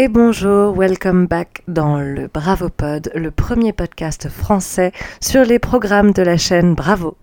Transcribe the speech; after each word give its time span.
et 0.00 0.06
bonjour, 0.06 0.78
welcome 0.78 1.26
back 1.26 1.62
dans 1.66 1.98
le 1.98 2.28
Bravo 2.32 2.68
Pod, 2.68 3.10
le 3.16 3.32
premier 3.32 3.72
podcast 3.72 4.28
français 4.28 4.92
sur 5.20 5.44
les 5.44 5.58
programmes 5.58 6.12
de 6.12 6.22
la 6.22 6.36
chaîne 6.36 6.76
Bravo. 6.76 7.16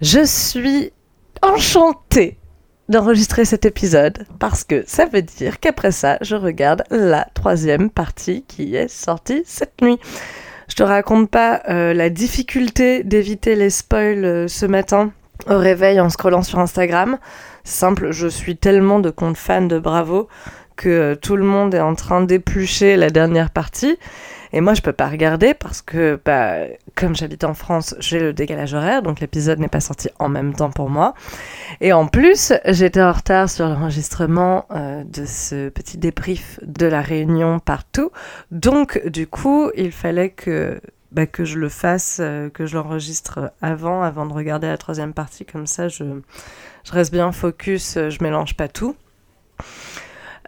Je 0.00 0.24
suis 0.24 0.92
enchantée 1.42 2.38
d'enregistrer 2.88 3.44
cet 3.44 3.66
épisode 3.66 4.24
parce 4.38 4.64
que 4.64 4.82
ça 4.86 5.04
veut 5.04 5.20
dire 5.20 5.60
qu'après 5.60 5.92
ça, 5.92 6.16
je 6.22 6.36
regarde 6.36 6.84
la 6.90 7.26
troisième 7.34 7.90
partie 7.90 8.42
qui 8.48 8.74
est 8.74 8.88
sortie 8.88 9.42
cette 9.44 9.82
nuit. 9.82 9.98
Je 10.68 10.74
te 10.76 10.82
raconte 10.82 11.30
pas 11.30 11.60
euh, 11.68 11.92
la 11.92 12.08
difficulté 12.08 13.04
d'éviter 13.04 13.56
les 13.56 13.68
spoils 13.68 14.24
euh, 14.24 14.48
ce 14.48 14.64
matin 14.64 15.12
au 15.50 15.58
réveil 15.58 16.00
en 16.00 16.08
scrollant 16.08 16.42
sur 16.42 16.60
Instagram. 16.60 17.18
Simple, 17.62 18.10
je 18.10 18.26
suis 18.26 18.56
tellement 18.56 19.00
de 19.00 19.10
compte 19.10 19.36
fan 19.36 19.68
de 19.68 19.78
Bravo 19.78 20.28
que 20.76 21.14
tout 21.14 21.36
le 21.36 21.44
monde 21.44 21.74
est 21.74 21.80
en 21.80 21.94
train 21.94 22.20
d'éplucher 22.20 22.96
la 22.96 23.10
dernière 23.10 23.50
partie. 23.50 23.98
Et 24.52 24.60
moi, 24.60 24.74
je 24.74 24.80
peux 24.80 24.92
pas 24.92 25.08
regarder 25.08 25.54
parce 25.54 25.82
que, 25.82 26.20
bah, 26.24 26.60
comme 26.94 27.14
j'habite 27.14 27.44
en 27.44 27.54
France, 27.54 27.94
j'ai 27.98 28.20
le 28.20 28.32
décalage 28.32 28.74
horaire, 28.74 29.02
donc 29.02 29.20
l'épisode 29.20 29.58
n'est 29.58 29.68
pas 29.68 29.80
sorti 29.80 30.08
en 30.18 30.28
même 30.28 30.54
temps 30.54 30.70
pour 30.70 30.88
moi. 30.88 31.14
Et 31.80 31.92
en 31.92 32.06
plus, 32.06 32.52
j'étais 32.66 33.02
en 33.02 33.12
retard 33.12 33.50
sur 33.50 33.66
l'enregistrement 33.66 34.66
euh, 34.70 35.02
de 35.04 35.26
ce 35.26 35.68
petit 35.68 35.98
débrief 35.98 36.58
de 36.62 36.86
la 36.86 37.02
réunion 37.02 37.58
partout. 37.58 38.10
Donc, 38.50 39.06
du 39.06 39.26
coup, 39.26 39.70
il 39.76 39.92
fallait 39.92 40.30
que, 40.30 40.80
bah, 41.12 41.26
que 41.26 41.44
je 41.44 41.58
le 41.58 41.68
fasse, 41.68 42.18
euh, 42.20 42.48
que 42.48 42.66
je 42.66 42.76
l'enregistre 42.76 43.52
avant, 43.60 44.02
avant 44.02 44.26
de 44.26 44.32
regarder 44.32 44.68
la 44.68 44.78
troisième 44.78 45.12
partie. 45.12 45.44
Comme 45.44 45.66
ça, 45.66 45.88
je, 45.88 46.04
je 46.84 46.92
reste 46.92 47.12
bien 47.12 47.32
focus, 47.32 47.94
je 47.96 48.22
mélange 48.22 48.54
pas 48.54 48.68
tout. 48.68 48.96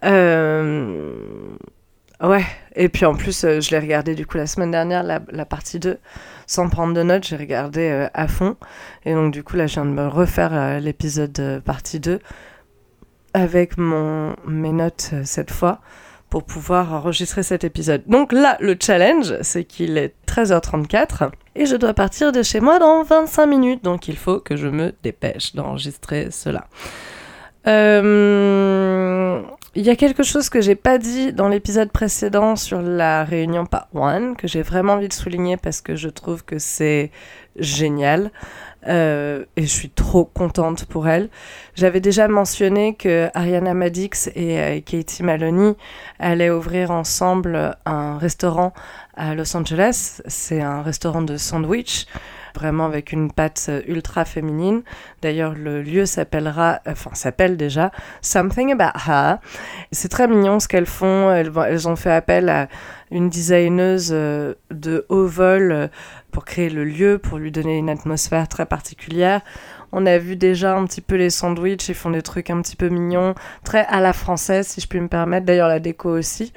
Euh, 0.04 1.56
ouais, 2.22 2.44
et 2.74 2.88
puis 2.88 3.04
en 3.04 3.14
plus, 3.14 3.44
euh, 3.44 3.60
je 3.60 3.70
l'ai 3.70 3.78
regardé 3.78 4.14
du 4.14 4.26
coup 4.26 4.36
la 4.36 4.46
semaine 4.46 4.70
dernière, 4.70 5.02
la, 5.02 5.44
partie 5.44 5.78
2, 5.78 5.98
sans 6.46 6.68
prendre 6.68 6.94
de 6.94 7.02
notes, 7.02 7.24
j'ai 7.26 7.36
regardé 7.36 7.88
euh, 7.88 8.08
à 8.14 8.28
fond. 8.28 8.56
Et 9.04 9.14
donc 9.14 9.32
du 9.32 9.42
coup, 9.42 9.56
là, 9.56 9.66
je 9.66 9.74
viens 9.74 9.84
de 9.84 9.90
me 9.90 10.06
refaire 10.06 10.80
l'épisode 10.80 11.62
partie 11.64 12.00
2 12.00 12.20
avec 13.34 13.76
mon, 13.76 14.34
mes 14.46 14.72
notes 14.72 15.12
cette 15.24 15.50
fois 15.50 15.80
pour 16.30 16.44
pouvoir 16.44 16.92
enregistrer 16.92 17.42
cet 17.42 17.64
épisode. 17.64 18.02
Donc 18.06 18.32
là, 18.32 18.56
le 18.60 18.76
challenge, 18.80 19.34
c'est 19.42 19.64
qu'il 19.64 19.96
est 19.96 20.14
13h34 20.26 21.30
et 21.54 21.66
je 21.66 21.76
dois 21.76 21.94
partir 21.94 22.32
de 22.32 22.42
chez 22.42 22.60
moi 22.60 22.78
dans 22.78 23.02
25 23.02 23.46
minutes, 23.46 23.84
donc 23.84 24.08
il 24.08 24.16
faut 24.16 24.38
que 24.38 24.56
je 24.56 24.68
me 24.68 24.92
dépêche 25.02 25.54
d'enregistrer 25.54 26.30
cela. 26.30 26.66
Euh, 27.66 29.42
il 29.78 29.86
y 29.86 29.90
a 29.90 29.94
quelque 29.96 30.24
chose 30.24 30.48
que 30.48 30.60
j'ai 30.60 30.74
pas 30.74 30.98
dit 30.98 31.32
dans 31.32 31.46
l'épisode 31.46 31.92
précédent 31.92 32.56
sur 32.56 32.82
la 32.82 33.22
réunion 33.22 33.64
part 33.64 33.86
1 33.94 34.34
que 34.34 34.48
j'ai 34.48 34.62
vraiment 34.62 34.94
envie 34.94 35.06
de 35.06 35.12
souligner 35.12 35.56
parce 35.56 35.80
que 35.80 35.94
je 35.94 36.08
trouve 36.08 36.44
que 36.44 36.58
c'est 36.58 37.12
génial 37.54 38.32
euh, 38.88 39.44
et 39.54 39.62
je 39.62 39.68
suis 39.68 39.90
trop 39.90 40.24
contente 40.24 40.84
pour 40.86 41.06
elle. 41.06 41.28
J'avais 41.76 42.00
déjà 42.00 42.26
mentionné 42.26 42.96
que 42.96 43.28
Ariana 43.34 43.72
Madix 43.72 44.28
et 44.34 44.58
euh, 44.58 44.80
Katie 44.80 45.22
Maloney 45.22 45.76
allaient 46.18 46.50
ouvrir 46.50 46.90
ensemble 46.90 47.76
un 47.86 48.18
restaurant 48.18 48.72
à 49.16 49.36
Los 49.36 49.56
Angeles. 49.56 50.22
C'est 50.26 50.60
un 50.60 50.82
restaurant 50.82 51.22
de 51.22 51.36
sandwich 51.36 52.06
vraiment 52.54 52.86
avec 52.86 53.12
une 53.12 53.30
patte 53.32 53.66
euh, 53.68 53.82
ultra 53.86 54.24
féminine. 54.24 54.82
D'ailleurs, 55.22 55.54
le 55.54 55.82
lieu 55.82 56.06
s'appellera, 56.06 56.80
enfin 56.86 57.10
s'appelle 57.14 57.56
déjà 57.56 57.90
Something 58.22 58.72
About 58.72 58.98
Her. 59.06 59.38
C'est 59.92 60.08
très 60.08 60.28
mignon 60.28 60.60
ce 60.60 60.68
qu'elles 60.68 60.86
font. 60.86 61.32
Elles, 61.32 61.88
ont 61.88 61.96
fait 61.96 62.12
appel 62.12 62.48
à 62.48 62.68
une 63.10 63.28
designeuse 63.28 64.10
euh, 64.12 64.54
de 64.70 65.06
haut 65.08 65.26
vol 65.26 65.72
euh, 65.72 65.88
pour 66.30 66.44
créer 66.44 66.70
le 66.70 66.84
lieu, 66.84 67.18
pour 67.18 67.38
lui 67.38 67.50
donner 67.50 67.78
une 67.78 67.88
atmosphère 67.88 68.48
très 68.48 68.66
particulière. 68.66 69.40
On 69.92 70.04
a 70.04 70.18
vu 70.18 70.36
déjà 70.36 70.76
un 70.76 70.84
petit 70.84 71.00
peu 71.00 71.16
les 71.16 71.30
sandwichs, 71.30 71.88
ils 71.88 71.94
font 71.94 72.10
des 72.10 72.22
trucs 72.22 72.50
un 72.50 72.60
petit 72.60 72.76
peu 72.76 72.88
mignons, 72.88 73.34
très 73.64 73.86
à 73.86 74.00
la 74.00 74.12
française 74.12 74.66
si 74.66 74.80
je 74.80 74.86
puis 74.86 75.00
me 75.00 75.08
permettre. 75.08 75.46
D'ailleurs, 75.46 75.68
la 75.68 75.80
déco 75.80 76.10
aussi. 76.10 76.52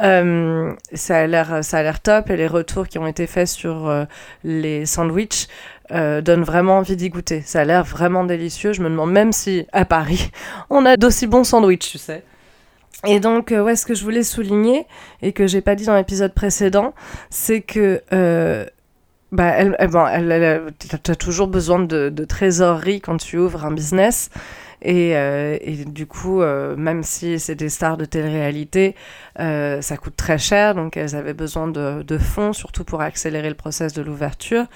Euh, 0.00 0.74
ça 0.92 1.18
a 1.18 1.26
l'air, 1.26 1.62
ça 1.62 1.78
a 1.78 1.82
l'air 1.82 2.00
top 2.00 2.30
et 2.30 2.36
les 2.36 2.46
retours 2.46 2.88
qui 2.88 2.98
ont 2.98 3.06
été 3.06 3.26
faits 3.26 3.48
sur 3.48 3.88
euh, 3.88 4.04
les 4.42 4.86
sandwichs 4.86 5.48
euh, 5.90 6.20
donnent 6.20 6.44
vraiment 6.44 6.78
envie 6.78 6.96
d'y 6.96 7.10
goûter. 7.10 7.42
Ça 7.42 7.60
a 7.60 7.64
l'air 7.64 7.84
vraiment 7.84 8.24
délicieux. 8.24 8.72
Je 8.72 8.82
me 8.82 8.88
demande 8.88 9.12
même 9.12 9.32
si 9.32 9.66
à 9.72 9.84
Paris 9.84 10.30
on 10.70 10.86
a 10.86 10.96
d'aussi 10.96 11.26
bons 11.26 11.44
sandwichs, 11.44 11.90
tu 11.90 11.98
sais. 11.98 12.24
Et 13.04 13.18
donc, 13.18 13.50
ouais, 13.50 13.74
ce 13.74 13.84
que 13.84 13.94
je 13.94 14.04
voulais 14.04 14.22
souligner 14.22 14.86
et 15.22 15.32
que 15.32 15.48
j'ai 15.48 15.60
pas 15.60 15.74
dit 15.74 15.86
dans 15.86 15.96
l'épisode 15.96 16.32
précédent, 16.34 16.94
c'est 17.30 17.60
que 17.60 18.00
bah, 19.32 19.52
elle, 19.56 19.74
elle, 19.78 19.90
elle, 20.12 20.30
elle, 20.30 20.62
t'as 21.02 21.14
toujours 21.14 21.48
besoin 21.48 21.80
de, 21.80 22.10
de 22.10 22.24
trésorerie 22.24 23.00
quand 23.00 23.16
tu 23.16 23.38
ouvres 23.38 23.64
un 23.64 23.72
business. 23.72 24.30
Et, 24.84 25.16
euh, 25.16 25.58
et, 25.60 25.84
du 25.84 26.06
coup, 26.06 26.42
euh, 26.42 26.74
même 26.76 27.04
si 27.04 27.38
c'est 27.38 27.54
des 27.54 27.68
stars 27.68 27.96
de 27.96 28.04
télé-réalité, 28.04 28.96
euh, 29.38 29.80
ça 29.80 29.96
coûte 29.96 30.16
très 30.16 30.38
cher, 30.38 30.74
donc 30.74 30.96
elles 30.96 31.14
avaient 31.14 31.34
besoin 31.34 31.68
de, 31.68 32.02
de 32.02 32.18
fonds, 32.18 32.52
surtout 32.52 32.82
pour 32.82 33.00
accélérer 33.00 33.48
le 33.48 33.54
process 33.54 33.92
de 33.92 34.02
l'ouverture. 34.02 34.66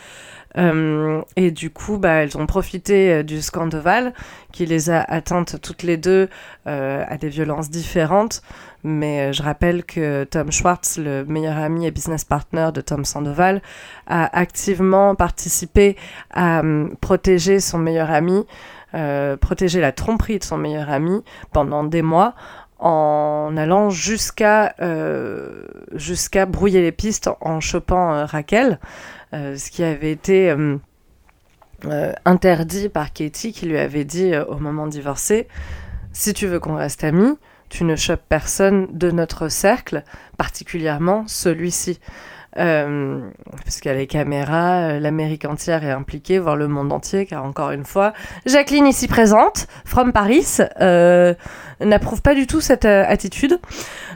Euh, 0.56 1.20
et 1.36 1.50
du 1.50 1.70
coup, 1.70 1.98
bah, 1.98 2.22
elles 2.22 2.38
ont 2.38 2.46
profité 2.46 3.12
euh, 3.12 3.22
du 3.22 3.42
scandale 3.42 4.14
qui 4.52 4.64
les 4.64 4.90
a 4.90 5.02
atteintes 5.02 5.60
toutes 5.60 5.82
les 5.82 5.96
deux 5.96 6.28
euh, 6.66 7.04
à 7.06 7.16
des 7.18 7.28
violences 7.28 7.68
différentes. 7.68 8.42
Mais 8.86 9.32
je 9.32 9.42
rappelle 9.42 9.84
que 9.84 10.24
Tom 10.24 10.52
Schwartz, 10.52 10.98
le 10.98 11.24
meilleur 11.24 11.56
ami 11.56 11.86
et 11.86 11.90
business 11.90 12.24
partner 12.24 12.70
de 12.72 12.80
Tom 12.80 13.04
Sandoval, 13.04 13.60
a 14.06 14.38
activement 14.38 15.14
participé 15.14 15.96
à 16.30 16.60
um, 16.60 16.94
protéger 17.00 17.60
son 17.60 17.78
meilleur 17.78 18.10
ami 18.10 18.46
euh, 18.94 19.36
protéger 19.36 19.80
la 19.80 19.92
tromperie 19.92 20.38
de 20.38 20.44
son 20.44 20.56
meilleur 20.56 20.88
ami 20.90 21.22
pendant 21.52 21.84
des 21.84 22.02
mois 22.02 22.34
en 22.78 23.54
allant 23.56 23.90
jusqu'à 23.90 24.74
euh, 24.80 25.64
brouiller 26.48 26.82
les 26.82 26.92
pistes 26.92 27.28
en 27.40 27.60
chopant 27.60 28.14
euh, 28.14 28.24
Raquel, 28.24 28.78
euh, 29.34 29.56
ce 29.56 29.70
qui 29.70 29.82
avait 29.82 30.12
été 30.12 30.50
euh, 30.50 30.76
euh, 31.86 32.12
interdit 32.24 32.88
par 32.88 33.12
Katie 33.12 33.52
qui 33.52 33.66
lui 33.66 33.78
avait 33.78 34.04
dit 34.04 34.32
au 34.48 34.58
moment 34.58 34.86
de 34.86 34.92
divorcer 34.92 35.48
si 36.12 36.32
tu 36.32 36.46
veux 36.46 36.60
qu'on 36.60 36.76
reste 36.76 37.04
amis, 37.04 37.36
tu 37.68 37.84
ne 37.84 37.96
chopes 37.96 38.22
personne 38.28 38.88
de 38.92 39.10
notre 39.10 39.48
cercle, 39.48 40.02
particulièrement 40.36 41.24
celui-ci. 41.26 42.00
Euh, 42.58 43.20
parce 43.64 43.80
qu'il 43.80 43.90
y 43.90 43.94
a 43.94 43.96
les 43.98 44.06
caméras, 44.06 44.78
euh, 44.78 45.00
l'Amérique 45.00 45.44
entière 45.44 45.84
est 45.84 45.90
impliquée, 45.90 46.38
voire 46.38 46.56
le 46.56 46.68
monde 46.68 46.92
entier, 46.92 47.26
car 47.26 47.44
encore 47.44 47.70
une 47.70 47.84
fois, 47.84 48.12
Jacqueline 48.46 48.86
ici 48.86 49.08
présente, 49.08 49.66
from 49.84 50.12
Paris, 50.12 50.58
euh, 50.80 51.34
n'approuve 51.80 52.22
pas 52.22 52.34
du 52.34 52.46
tout 52.46 52.62
cette 52.62 52.86
euh, 52.86 53.04
attitude. 53.06 53.58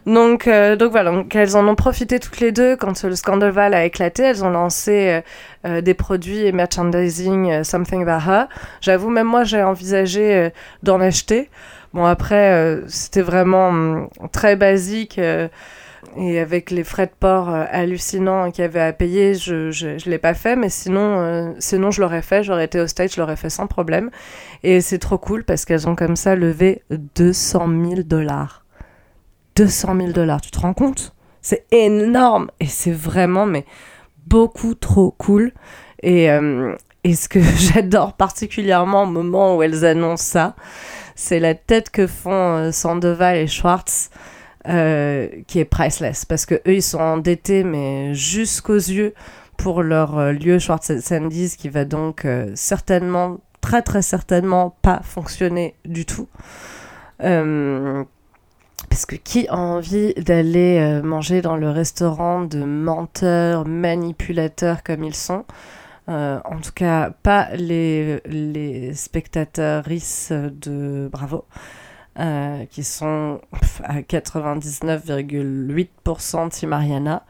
Donc, 0.07 0.49
donc 0.49 0.91
voilà, 0.91 1.11
donc 1.11 1.35
elles 1.35 1.57
en 1.57 1.69
ont 1.69 1.75
profité 1.75 2.19
toutes 2.19 2.41
les 2.41 2.53
deux 2.53 2.75
quand 2.75 3.03
le 3.05 3.15
scandale 3.15 3.75
a 3.75 3.85
éclaté. 3.85 4.23
Elles 4.23 4.43
ont 4.43 4.49
lancé 4.49 5.21
des 5.63 5.93
produits 5.93 6.47
et 6.47 6.53
merchandising 6.53 7.63
Something 7.63 8.09
About 8.09 8.31
Her. 8.31 8.49
J'avoue, 8.81 9.11
même 9.11 9.27
moi, 9.27 9.45
j'ai 9.45 9.63
envisagé 9.63 10.51
d'en 10.83 11.03
acheter. 11.03 11.51
Bon, 11.93 12.05
après, 12.05 12.81
c'était 12.89 13.23
vraiment 13.23 13.69
hum, 13.69 14.09
très 14.33 14.57
basique. 14.57 15.19
Et 16.17 16.39
avec 16.39 16.71
les 16.71 16.83
frais 16.83 17.07
de 17.07 17.13
port 17.19 17.51
euh, 17.51 17.65
hallucinants 17.71 18.51
qu'il 18.51 18.63
y 18.63 18.65
avait 18.65 18.81
à 18.81 18.93
payer, 18.93 19.35
je, 19.35 19.71
je 19.71 20.11
l'ai 20.11 20.19
pas 20.19 20.35
fait, 20.35 20.57
mais 20.57 20.69
sinon, 20.69 21.21
euh, 21.21 21.53
sinon 21.59 21.91
je 21.91 22.01
l'aurais 22.01 22.23
fait. 22.23 22.43
J'aurais 22.43 22.65
été 22.65 22.81
au 22.81 22.87
stage, 22.87 23.15
je 23.15 23.21
l'aurais 23.21 23.37
fait 23.37 23.51
sans 23.51 23.67
problème. 23.67 24.11
Et 24.63 24.81
c'est 24.81 24.99
trop 24.99 25.19
cool 25.19 25.45
parce 25.45 25.65
qu'elles 25.65 25.89
ont 25.89 25.95
comme 25.95 26.17
ça 26.17 26.35
levé 26.35 26.83
200 26.91 27.69
000 27.69 28.03
dollars. 28.03 28.65
200 29.57 29.97
000 29.97 30.13
dollars, 30.13 30.41
tu 30.41 30.51
te 30.51 30.59
rends 30.59 30.75
compte? 30.75 31.15
C'est 31.43 31.67
énorme 31.71 32.51
et 32.61 32.67
c'est 32.67 32.93
vraiment, 32.93 33.47
mais 33.47 33.65
beaucoup 34.27 34.75
trop 34.75 35.11
cool. 35.13 35.53
Et, 36.03 36.31
euh, 36.31 36.75
et 37.05 37.15
ce 37.15 37.29
que 37.29 37.41
j'adore 37.73 38.15
particulièrement 38.15 39.03
au 39.03 39.07
moment 39.07 39.57
où 39.57 39.63
elles 39.63 39.85
annoncent 39.85 40.25
ça, 40.25 40.57
c'est 41.21 41.39
la 41.39 41.55
tête 41.55 41.91
que 41.91 42.07
font 42.07 42.57
euh, 42.57 42.73
Sandoval 42.73 43.37
et 43.37 43.47
Schwartz. 43.47 44.11
Euh, 44.69 45.27
qui 45.47 45.59
est 45.59 45.65
priceless 45.65 46.27
parce 46.27 46.45
que 46.45 46.57
eux 46.67 46.75
ils 46.75 46.83
sont 46.83 47.01
endettés 47.01 47.65
mais 47.65 48.13
jusqu'aux 48.13 48.75
yeux 48.75 49.15
pour 49.57 49.83
leur 49.83 50.19
euh, 50.19 50.33
lieu 50.33 50.59
Schwartz 50.59 51.01
Sandy's 51.01 51.57
qui 51.57 51.71
va 51.71 51.87
donc 51.87 52.27
certainement 52.55 53.39
très 53.63 53.81
très 53.81 54.03
certainement 54.03 54.77
pas 54.83 55.01
fonctionner 55.03 55.77
du 55.87 56.05
tout 56.05 56.29
parce 57.19 59.07
que 59.09 59.17
qui 59.17 59.49
a 59.49 59.57
envie 59.57 60.13
d'aller 60.13 61.01
manger 61.03 61.41
dans 61.41 61.57
le 61.57 61.71
restaurant 61.71 62.43
de 62.43 62.63
menteurs 62.63 63.67
manipulateurs 63.67 64.83
comme 64.83 65.05
ils 65.05 65.17
sont? 65.17 65.47
En 66.11 66.61
tout 66.63 66.73
cas 66.75 67.11
pas 67.23 67.49
les, 67.55 68.21
les 68.27 68.93
spectateurs 68.95 69.85
de 69.85 71.09
Bravo 71.11 71.47
qui 72.71 72.85
sont 72.85 73.41
à 73.85 74.01
99,8% 74.01 76.51
Team 76.51 76.73
Ariana. 76.73 77.25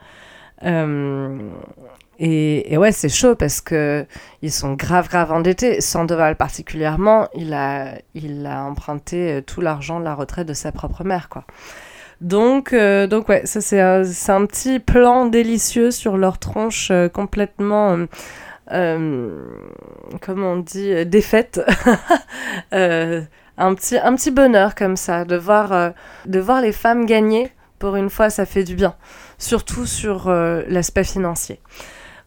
Et, 2.23 2.77
ouais, 2.77 2.91
c'est 2.91 3.09
chaud 3.09 3.33
parce 3.33 3.61
que 3.61 4.05
ils 4.43 4.51
sont 4.51 4.73
grave, 4.73 5.09
grave 5.09 5.31
endettés. 5.31 5.81
Sandoval 5.81 6.35
particulièrement, 6.35 7.27
il 7.33 7.51
a, 7.51 7.95
il 8.13 8.45
a 8.45 8.63
emprunté 8.63 9.31
euh, 9.31 9.41
tout 9.41 9.59
l'argent 9.59 9.99
de 9.99 10.05
la 10.05 10.13
retraite 10.13 10.47
de 10.47 10.53
sa 10.53 10.71
propre 10.71 11.03
mère, 11.03 11.29
quoi. 11.29 11.45
Donc, 12.21 12.73
euh, 12.73 13.07
donc 13.07 13.27
ouais, 13.27 13.47
ça 13.47 13.59
c'est 13.59 13.81
un, 13.81 14.03
un, 14.03 14.45
petit 14.45 14.79
plan 14.79 15.25
délicieux 15.25 15.89
sur 15.89 16.15
leur 16.15 16.37
tronche 16.37 16.91
euh, 16.91 17.09
complètement, 17.09 18.05
comment 18.67 20.51
on 20.53 20.57
dit, 20.57 21.05
défaite. 21.05 21.61
un, 22.71 23.75
petit, 23.75 23.97
un 23.97 24.15
petit 24.15 24.31
bonheur 24.31 24.75
comme 24.75 24.95
ça, 24.95 25.25
de 25.25 25.35
voir, 25.35 25.93
de 26.25 26.39
voir 26.39 26.61
les 26.61 26.71
femmes 26.71 27.05
gagner. 27.05 27.51
Pour 27.79 27.95
une 27.95 28.11
fois, 28.11 28.29
ça 28.29 28.45
fait 28.45 28.63
du 28.63 28.75
bien, 28.75 28.95
surtout 29.39 29.87
sur 29.87 30.29
l'aspect 30.29 31.03
financier. 31.03 31.59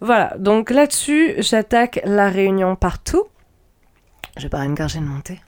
Voilà, 0.00 0.34
donc 0.36 0.70
là-dessus, 0.70 1.34
j'attaque 1.38 2.00
la 2.04 2.28
réunion 2.28 2.76
partout. 2.76 3.24
Je 4.36 4.42
vais 4.42 4.48
pas 4.48 4.64
une 4.64 4.74
gorgée 4.74 4.98
de 4.98 5.04
montée. 5.04 5.40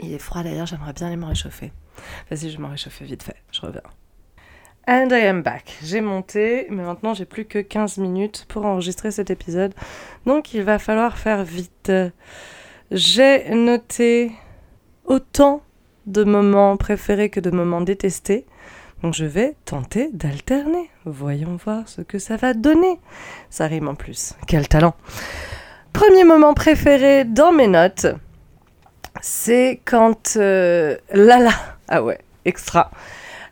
Il 0.00 0.12
est 0.12 0.18
froid 0.18 0.42
d'ailleurs, 0.42 0.66
j'aimerais 0.66 0.92
bien 0.92 1.06
aller 1.06 1.16
me 1.16 1.24
réchauffer. 1.24 1.72
Vas-y, 2.30 2.50
je 2.50 2.56
vais 2.56 2.62
me 2.62 2.68
réchauffer 2.68 3.04
vite 3.04 3.22
fait, 3.22 3.36
je 3.50 3.60
reviens. 3.62 3.82
And 4.88 5.08
I 5.10 5.26
am 5.26 5.42
back. 5.42 5.76
J'ai 5.82 6.00
monté, 6.00 6.68
mais 6.70 6.84
maintenant 6.84 7.12
j'ai 7.12 7.24
plus 7.24 7.44
que 7.44 7.58
15 7.58 7.98
minutes 7.98 8.46
pour 8.48 8.64
enregistrer 8.64 9.10
cet 9.10 9.30
épisode. 9.30 9.74
Donc 10.26 10.54
il 10.54 10.62
va 10.62 10.78
falloir 10.78 11.18
faire 11.18 11.42
vite. 11.42 11.90
J'ai 12.92 13.50
noté 13.50 14.30
autant 15.04 15.62
de 16.06 16.22
moments 16.22 16.76
préférés 16.76 17.30
que 17.30 17.40
de 17.40 17.50
moments 17.50 17.80
détestés. 17.80 18.46
Donc 19.02 19.12
je 19.12 19.24
vais 19.24 19.56
tenter 19.64 20.08
d'alterner. 20.12 20.88
Voyons 21.04 21.56
voir 21.56 21.88
ce 21.88 22.02
que 22.02 22.20
ça 22.20 22.36
va 22.36 22.54
donner. 22.54 23.00
Ça 23.50 23.66
rime 23.66 23.88
en 23.88 23.96
plus. 23.96 24.34
Quel 24.46 24.68
talent. 24.68 24.94
Premier 25.92 26.22
moment 26.22 26.54
préféré 26.54 27.24
dans 27.24 27.50
mes 27.50 27.66
notes, 27.66 28.06
c'est 29.20 29.80
quand 29.84 30.36
euh, 30.36 30.96
Lala, 31.10 31.54
ah 31.88 32.04
ouais, 32.04 32.20
extra. 32.44 32.92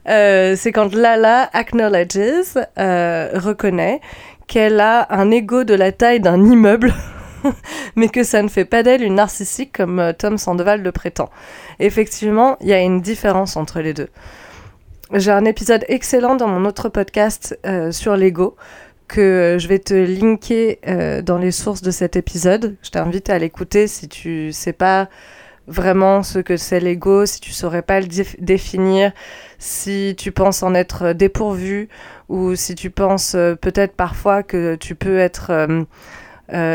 Euh, 0.08 0.54
c'est 0.56 0.72
quand 0.72 0.94
Lala 0.94 1.48
acknowledges, 1.52 2.58
euh, 2.78 3.30
reconnaît 3.34 4.00
qu'elle 4.46 4.80
a 4.80 5.06
un 5.10 5.30
ego 5.30 5.64
de 5.64 5.74
la 5.74 5.92
taille 5.92 6.20
d'un 6.20 6.44
immeuble, 6.44 6.92
mais 7.96 8.08
que 8.08 8.22
ça 8.22 8.42
ne 8.42 8.48
fait 8.48 8.64
pas 8.64 8.82
d'elle 8.82 9.02
une 9.02 9.14
narcissique 9.14 9.72
comme 9.72 10.12
Tom 10.18 10.38
Sandoval 10.38 10.82
le 10.82 10.92
prétend. 10.92 11.30
Effectivement, 11.80 12.56
il 12.60 12.68
y 12.68 12.72
a 12.72 12.80
une 12.80 13.00
différence 13.00 13.56
entre 13.56 13.80
les 13.80 13.94
deux. 13.94 14.08
J'ai 15.12 15.30
un 15.30 15.44
épisode 15.44 15.84
excellent 15.88 16.34
dans 16.34 16.48
mon 16.48 16.64
autre 16.64 16.88
podcast 16.88 17.58
euh, 17.66 17.92
sur 17.92 18.16
l'ego 18.16 18.56
que 19.06 19.58
je 19.60 19.68
vais 19.68 19.78
te 19.78 19.94
linker 19.94 20.78
euh, 20.88 21.22
dans 21.22 21.36
les 21.36 21.50
sources 21.50 21.82
de 21.82 21.90
cet 21.90 22.16
épisode. 22.16 22.76
Je 22.82 22.90
t'invite 22.90 23.28
à 23.28 23.38
l'écouter 23.38 23.86
si 23.86 24.08
tu 24.08 24.50
sais 24.52 24.72
pas 24.72 25.08
vraiment 25.66 26.22
ce 26.22 26.38
que 26.38 26.56
c'est 26.56 26.80
l'ego, 26.80 27.26
si 27.26 27.40
tu 27.40 27.52
saurais 27.52 27.82
pas 27.82 28.00
le 28.00 28.06
définir, 28.38 29.12
si 29.58 30.14
tu 30.18 30.32
penses 30.32 30.62
en 30.62 30.74
être 30.74 31.12
dépourvu 31.12 31.88
ou 32.28 32.54
si 32.54 32.74
tu 32.74 32.90
penses 32.90 33.34
euh, 33.34 33.54
peut-être 33.54 33.94
parfois 33.94 34.42
que 34.42 34.76
tu 34.76 34.94
peux 34.94 35.18
être 35.18 35.68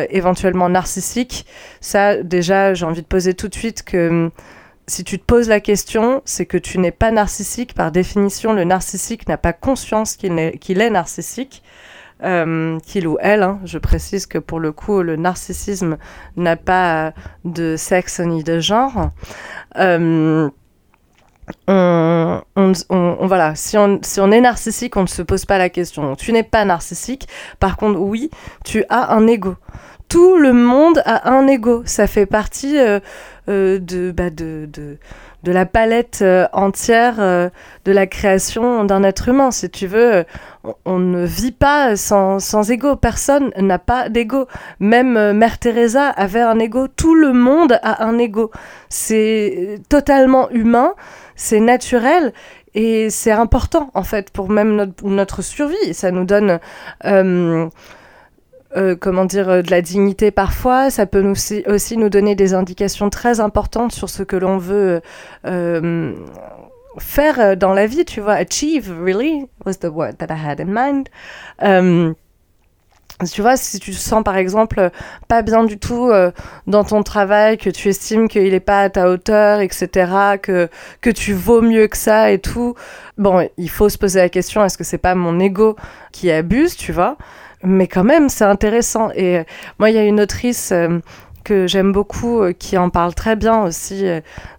éventuellement 0.09 0.67
narcissique. 0.67 1.45
Ça, 1.79 2.21
déjà, 2.23 2.73
j'ai 2.73 2.85
envie 2.85 3.01
de 3.01 3.07
poser 3.07 3.33
tout 3.33 3.47
de 3.47 3.55
suite 3.55 3.83
que 3.83 4.31
si 4.89 5.03
tu 5.03 5.19
te 5.19 5.23
poses 5.23 5.47
la 5.47 5.59
question, 5.59 6.21
c'est 6.25 6.45
que 6.45 6.57
tu 6.57 6.79
n'es 6.79 6.91
pas 6.91 7.11
narcissique. 7.11 7.73
Par 7.73 7.91
définition, 7.91 8.53
le 8.53 8.63
narcissique 8.63 9.27
n'a 9.27 9.37
pas 9.37 9.53
conscience 9.53 10.15
qu'il 10.15 10.37
est, 10.39 10.89
narcissique. 10.89 11.63
Euh, 12.21 12.79
qu'il 12.79 13.07
ou 13.07 13.17
elle, 13.21 13.43
hein. 13.43 13.59
je 13.63 13.77
précise 13.77 14.25
que 14.25 14.37
pour 14.37 14.59
le 14.59 14.73
coup, 14.73 15.01
le 15.01 15.15
narcissisme 15.15 15.97
n'a 16.35 16.57
pas 16.57 17.13
de 17.45 17.77
sexe 17.77 18.19
ni 18.19 18.43
de 18.43 18.59
genre. 18.59 19.11
Euh, 19.77 20.49
on, 21.67 23.17
voilà, 23.21 23.55
si 23.55 23.77
on, 23.77 24.31
est 24.31 24.41
narcissique, 24.41 24.97
on 24.97 25.03
ne 25.03 25.07
se 25.07 25.21
pose 25.21 25.45
pas 25.45 25.57
la 25.57 25.69
question. 25.69 26.15
Tu 26.17 26.33
n'es 26.33 26.43
pas 26.43 26.65
narcissique. 26.65 27.27
Par 27.59 27.77
contre, 27.77 27.99
oui, 27.99 28.29
tu 28.65 28.83
as 28.89 29.13
un 29.13 29.25
ego 29.27 29.55
tout 30.09 30.37
le 30.37 30.53
monde 30.53 31.03
a 31.05 31.31
un 31.31 31.47
ego. 31.47 31.83
Ça 31.85 32.07
fait 32.07 32.25
partie 32.25 32.79
euh, 32.79 32.99
de, 33.47 34.11
bah, 34.11 34.31
de, 35.43 35.51
la 35.51 35.65
palette 35.65 36.19
euh, 36.21 36.47
entière 36.53 37.17
de 37.17 37.91
la 37.91 38.07
création 38.07 38.83
d'un 38.83 39.03
être 39.03 39.29
humain. 39.29 39.51
Si 39.51 39.69
tu 39.69 39.87
veux, 39.87 40.25
on, 40.85 40.99
ne 40.99 41.25
vit 41.25 41.51
pas 41.51 41.95
sans, 41.95 42.39
sans 42.39 42.69
ego. 42.71 42.95
Personne 42.95 43.51
n'a 43.57 43.79
pas 43.79 44.09
d'ego. 44.09 44.47
Même 44.79 45.33
Mère 45.33 45.59
Teresa 45.59 46.09
avait 46.09 46.41
un 46.41 46.59
ego. 46.59 46.87
Tout 46.87 47.15
le 47.15 47.33
monde 47.33 47.79
a 47.83 48.03
un 48.03 48.17
ego. 48.17 48.51
C'est 48.89 49.79
totalement 49.89 50.49
humain, 50.51 50.93
c'est 51.35 51.59
naturel. 51.59 52.33
Et 52.75 53.09
c'est 53.09 53.31
important, 53.31 53.89
en 53.93 54.03
fait, 54.03 54.29
pour 54.31 54.49
même 54.49 54.75
notre, 54.75 55.05
notre 55.05 55.41
survie. 55.41 55.93
Ça 55.93 56.11
nous 56.11 56.25
donne 56.25 56.59
euh, 57.05 57.67
comment 58.99 59.25
dire, 59.25 59.49
euh, 59.49 59.61
de 59.61 59.71
la 59.71 59.81
dignité 59.81 60.31
parfois. 60.31 60.89
Ça 60.89 61.05
peut 61.05 61.21
nous 61.21 61.35
aussi, 61.67 61.97
nous 61.97 62.09
donner 62.09 62.35
des 62.35 62.53
indications 62.53 63.09
très 63.09 63.39
importantes 63.39 63.91
sur 63.91 64.09
ce 64.09 64.23
que 64.23 64.35
l'on 64.35 64.57
veut 64.57 65.01
euh, 65.45 66.13
faire 66.97 67.57
dans 67.57 67.73
la 67.73 67.87
vie, 67.87 68.05
tu 68.05 68.21
vois. 68.21 68.33
Achieve, 68.33 68.93
really, 69.01 69.47
was 69.65 69.75
the 69.75 69.85
word 69.85 70.17
that 70.19 70.27
I 70.29 70.37
had 70.37 70.59
in 70.61 70.67
mind. 70.69 71.09
tu 73.33 73.41
vois, 73.41 73.57
si 73.57 73.79
tu 73.79 73.91
te 73.91 73.97
sens 73.97 74.23
par 74.23 74.37
exemple 74.37 74.91
pas 75.27 75.41
bien 75.41 75.65
du 75.65 75.77
tout 75.77 76.09
dans 76.67 76.83
ton 76.83 77.03
travail, 77.03 77.57
que 77.57 77.69
tu 77.69 77.89
estimes 77.89 78.27
qu'il 78.27 78.51
n'est 78.51 78.59
pas 78.59 78.83
à 78.83 78.89
ta 78.89 79.09
hauteur, 79.09 79.59
etc., 79.59 80.37
que, 80.41 80.69
que 81.01 81.09
tu 81.09 81.33
vaux 81.33 81.61
mieux 81.61 81.87
que 81.87 81.97
ça 81.97 82.31
et 82.31 82.39
tout, 82.39 82.75
bon, 83.17 83.47
il 83.57 83.69
faut 83.69 83.89
se 83.89 83.97
poser 83.97 84.19
la 84.19 84.29
question 84.29 84.63
est-ce 84.63 84.77
que 84.77 84.83
c'est 84.83 84.97
pas 84.97 85.15
mon 85.15 85.39
ego 85.39 85.75
qui 86.11 86.31
abuse, 86.31 86.75
tu 86.75 86.91
vois? 86.91 87.17
Mais 87.63 87.87
quand 87.87 88.03
même, 88.03 88.29
c'est 88.29 88.45
intéressant. 88.45 89.09
Et 89.15 89.39
euh, 89.39 89.43
moi, 89.79 89.89
il 89.89 89.95
y 89.95 89.99
a 89.99 90.03
une 90.03 90.21
autrice 90.21 90.71
euh, 90.71 90.99
que 91.43 91.67
j'aime 91.67 91.91
beaucoup, 91.91 92.41
euh, 92.41 92.53
qui 92.53 92.77
en 92.77 92.89
parle 92.89 93.13
très 93.13 93.35
bien 93.35 93.63
aussi 93.63 94.05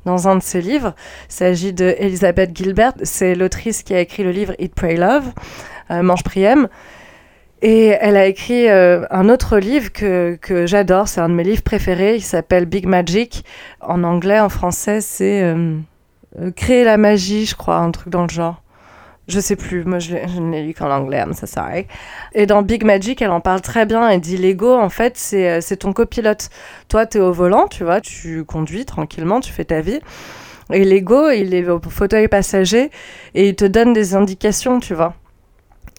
dans 0.04 0.28
un 0.28 0.36
de 0.36 0.42
ses 0.42 0.60
livres. 0.60 0.94
Il 1.28 1.32
s'agit 1.32 1.72
de 1.72 1.96
Gilbert. 2.54 2.92
C'est 3.02 3.34
l'autrice 3.34 3.82
qui 3.82 3.94
a 3.94 4.00
écrit 4.00 4.22
le 4.22 4.30
livre 4.30 4.54
Eat, 4.58 4.74
Pray, 4.74 4.96
Love, 4.96 5.32
Mange, 5.90 6.22
Priem. 6.22 6.68
Et 7.62 7.88
elle 7.88 8.16
a 8.16 8.26
écrit 8.26 8.70
un 8.70 9.28
autre 9.28 9.58
livre 9.58 9.92
que, 9.92 10.38
que 10.40 10.66
j'adore, 10.66 11.08
c'est 11.08 11.20
un 11.20 11.28
de 11.28 11.34
mes 11.34 11.44
livres 11.44 11.62
préférés, 11.62 12.16
il 12.16 12.22
s'appelle 12.22 12.64
Big 12.64 12.86
Magic. 12.86 13.44
En 13.82 14.02
anglais, 14.02 14.40
en 14.40 14.48
français, 14.48 15.02
c'est 15.02 15.54
Créer 16.56 16.84
la 16.84 16.96
magie, 16.96 17.44
je 17.44 17.56
crois, 17.56 17.76
un 17.76 17.90
truc 17.90 18.08
dans 18.08 18.22
le 18.22 18.28
genre. 18.28 18.59
Je 19.30 19.38
sais 19.38 19.54
plus, 19.54 19.84
moi 19.84 20.00
je, 20.00 20.16
ne 20.40 20.50
l'ai 20.50 20.64
lu 20.64 20.74
qu'en 20.74 20.90
anglais, 20.90 21.18
I'm 21.18 21.34
so. 21.34 21.46
Et 22.32 22.46
dans 22.46 22.62
Big 22.62 22.84
Magic, 22.84 23.22
elle 23.22 23.30
en 23.30 23.40
parle 23.40 23.60
très 23.60 23.86
bien. 23.86 24.08
Elle 24.08 24.20
dit 24.20 24.36
Lego, 24.36 24.74
en 24.74 24.88
fait, 24.88 25.16
c'est 25.16 25.48
euh, 25.48 25.76
ton 25.76 25.92
copilote. 25.92 26.50
Toi, 26.88 27.06
tu 27.06 27.18
es 27.18 27.20
au 27.20 27.32
volant, 27.32 27.68
tu 27.68 27.84
vois, 27.84 28.00
tu 28.00 28.44
conduis 28.44 28.84
tranquillement, 28.84 29.38
tu 29.38 29.52
fais 29.52 29.64
ta 29.64 29.82
vie. 29.82 30.00
Et 30.72 30.84
Lego, 30.84 31.30
il 31.30 31.54
est 31.54 31.68
au 31.68 31.80
fauteuil 31.80 32.26
passager 32.26 32.90
et 33.34 33.50
il 33.50 33.54
te 33.54 33.64
donne 33.64 33.92
des 33.92 34.16
indications, 34.16 34.80
tu 34.80 34.94
vois. 34.94 35.14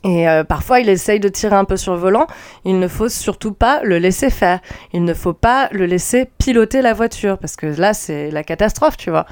Et 0.03 0.27
euh, 0.27 0.43
parfois, 0.43 0.81
il 0.81 0.89
essaye 0.89 1.21
de 1.21 1.29
tirer 1.29 1.55
un 1.55 1.65
peu 1.65 1.77
sur 1.77 1.93
le 1.93 1.99
volant. 1.99 2.27
Il 2.65 2.79
ne 2.79 2.87
faut 2.89 3.07
surtout 3.07 3.53
pas 3.53 3.81
le 3.83 3.97
laisser 3.97 4.29
faire. 4.29 4.59
Il 4.91 5.05
ne 5.05 5.13
faut 5.13 5.33
pas 5.33 5.69
le 5.71 5.85
laisser 5.85 6.29
piloter 6.37 6.81
la 6.81 6.93
voiture 6.93 7.37
parce 7.37 7.55
que 7.55 7.67
là, 7.67 7.93
c'est 7.93 8.29
la 8.29 8.43
catastrophe, 8.43 8.97
tu 8.97 9.09
vois. 9.09 9.25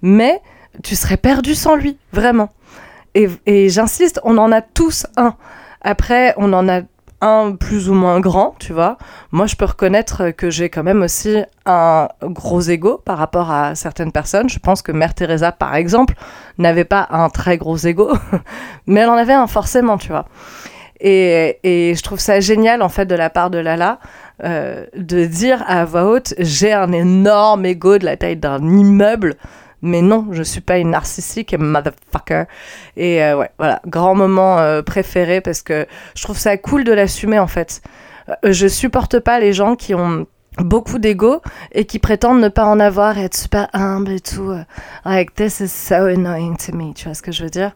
Mais 0.00 0.40
tu 0.82 0.96
serais 0.96 1.18
perdu 1.18 1.54
sans 1.54 1.76
lui, 1.76 1.98
vraiment. 2.12 2.48
Et, 3.14 3.68
j'insiste, 3.68 4.20
on 4.24 4.38
en 4.38 4.52
a 4.52 4.62
tous 4.62 5.06
un. 5.16 5.34
Après, 5.82 6.34
on 6.36 6.52
en 6.52 6.68
a 6.68 6.80
un 7.20 7.54
plus 7.54 7.88
ou 7.88 7.94
moins 7.94 8.20
grand, 8.20 8.56
tu 8.58 8.72
vois. 8.72 8.98
Moi, 9.30 9.46
je 9.46 9.54
peux 9.54 9.64
reconnaître 9.64 10.30
que 10.30 10.50
j'ai 10.50 10.70
quand 10.70 10.82
même 10.82 11.02
aussi 11.02 11.36
un 11.66 12.08
gros 12.22 12.60
ego 12.60 13.00
par 13.04 13.18
rapport 13.18 13.50
à 13.50 13.74
certaines 13.74 14.10
personnes. 14.10 14.48
Je 14.48 14.58
pense 14.58 14.82
que 14.82 14.90
Mère 14.90 15.14
Teresa, 15.14 15.52
par 15.52 15.76
exemple, 15.76 16.14
n'avait 16.58 16.84
pas 16.84 17.06
un 17.10 17.28
très 17.28 17.58
gros 17.58 17.76
ego, 17.76 18.12
mais 18.86 19.00
elle 19.00 19.10
en 19.10 19.16
avait 19.16 19.34
un 19.34 19.46
forcément, 19.46 19.98
tu 19.98 20.08
vois. 20.08 20.26
Et, 21.00 21.94
je 21.96 22.02
trouve 22.02 22.20
ça 22.20 22.40
génial, 22.40 22.82
en 22.82 22.88
fait, 22.88 23.06
de 23.06 23.14
la 23.14 23.28
part 23.28 23.50
de 23.50 23.58
Lala, 23.58 23.98
euh, 24.44 24.86
de 24.96 25.24
dire 25.26 25.62
à 25.66 25.84
voix 25.84 26.04
haute, 26.04 26.34
j'ai 26.38 26.72
un 26.72 26.92
énorme 26.92 27.66
ego 27.66 27.98
de 27.98 28.04
la 28.04 28.16
taille 28.16 28.36
d'un 28.36 28.62
immeuble 28.62 29.36
mais 29.82 30.00
non, 30.00 30.28
je 30.30 30.42
suis 30.42 30.60
pas 30.60 30.78
une 30.78 30.90
narcissique 30.90 31.54
motherfucker. 31.58 32.44
Et 32.96 33.22
euh, 33.22 33.36
ouais, 33.36 33.50
voilà, 33.58 33.80
grand 33.86 34.14
moment 34.14 34.58
euh, 34.58 34.82
préféré 34.82 35.40
parce 35.40 35.62
que 35.62 35.86
je 36.14 36.22
trouve 36.22 36.38
ça 36.38 36.56
cool 36.56 36.84
de 36.84 36.92
l'assumer 36.92 37.40
en 37.40 37.48
fait. 37.48 37.82
Euh, 38.28 38.52
je 38.52 38.68
supporte 38.68 39.18
pas 39.18 39.40
les 39.40 39.52
gens 39.52 39.74
qui 39.74 39.94
ont 39.94 40.26
beaucoup 40.58 40.98
d'ego 40.98 41.42
et 41.72 41.84
qui 41.84 41.98
prétendent 41.98 42.40
ne 42.40 42.48
pas 42.48 42.64
en 42.64 42.78
avoir 42.78 43.18
et 43.18 43.24
être 43.24 43.36
super 43.36 43.68
humble 43.72 44.12
et 44.12 44.20
tout. 44.20 44.54
Like, 45.04 45.34
this 45.34 45.60
is 45.60 45.68
so 45.68 45.94
annoying 45.94 46.56
to 46.58 46.76
me, 46.76 46.92
tu 46.94 47.06
vois 47.06 47.14
ce 47.14 47.22
que 47.22 47.32
je 47.32 47.42
veux 47.42 47.50
dire? 47.50 47.72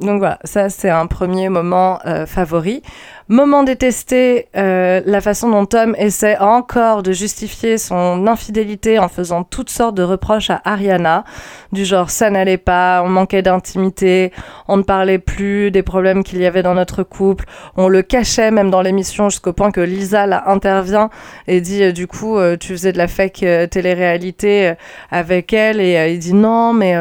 Donc 0.00 0.18
voilà, 0.18 0.38
ça 0.44 0.68
c'est 0.68 0.90
un 0.90 1.06
premier 1.06 1.48
moment 1.48 2.00
favori. 2.26 2.82
Moment 3.28 3.64
détesté, 3.64 4.46
euh, 4.56 5.00
la 5.04 5.20
façon 5.20 5.50
dont 5.50 5.66
Tom 5.66 5.96
essaie 5.98 6.38
encore 6.38 7.02
de 7.02 7.10
justifier 7.10 7.76
son 7.76 8.28
infidélité 8.28 9.00
en 9.00 9.08
faisant 9.08 9.42
toutes 9.42 9.68
sortes 9.68 9.96
de 9.96 10.04
reproches 10.04 10.50
à 10.50 10.62
Ariana, 10.64 11.24
du 11.72 11.84
genre 11.84 12.08
ça 12.08 12.30
n'allait 12.30 12.56
pas, 12.56 13.02
on 13.04 13.08
manquait 13.08 13.42
d'intimité, 13.42 14.30
on 14.68 14.76
ne 14.76 14.84
parlait 14.84 15.18
plus 15.18 15.72
des 15.72 15.82
problèmes 15.82 16.22
qu'il 16.22 16.38
y 16.38 16.46
avait 16.46 16.62
dans 16.62 16.74
notre 16.74 17.02
couple, 17.02 17.46
on 17.76 17.88
le 17.88 18.02
cachait 18.02 18.52
même 18.52 18.70
dans 18.70 18.80
l'émission 18.80 19.28
jusqu'au 19.28 19.52
point 19.52 19.72
que 19.72 19.80
Lisa 19.80 20.28
là 20.28 20.44
intervient 20.46 21.10
et 21.48 21.60
dit 21.60 21.82
euh, 21.82 21.90
du 21.90 22.06
coup 22.06 22.38
euh, 22.38 22.56
tu 22.56 22.74
faisais 22.74 22.92
de 22.92 22.98
la 22.98 23.08
fake 23.08 23.44
télé-réalité 23.72 24.74
avec 25.10 25.52
elle 25.52 25.80
et 25.80 26.12
il 26.12 26.20
dit 26.20 26.32
non 26.32 26.72
mais 26.72 26.94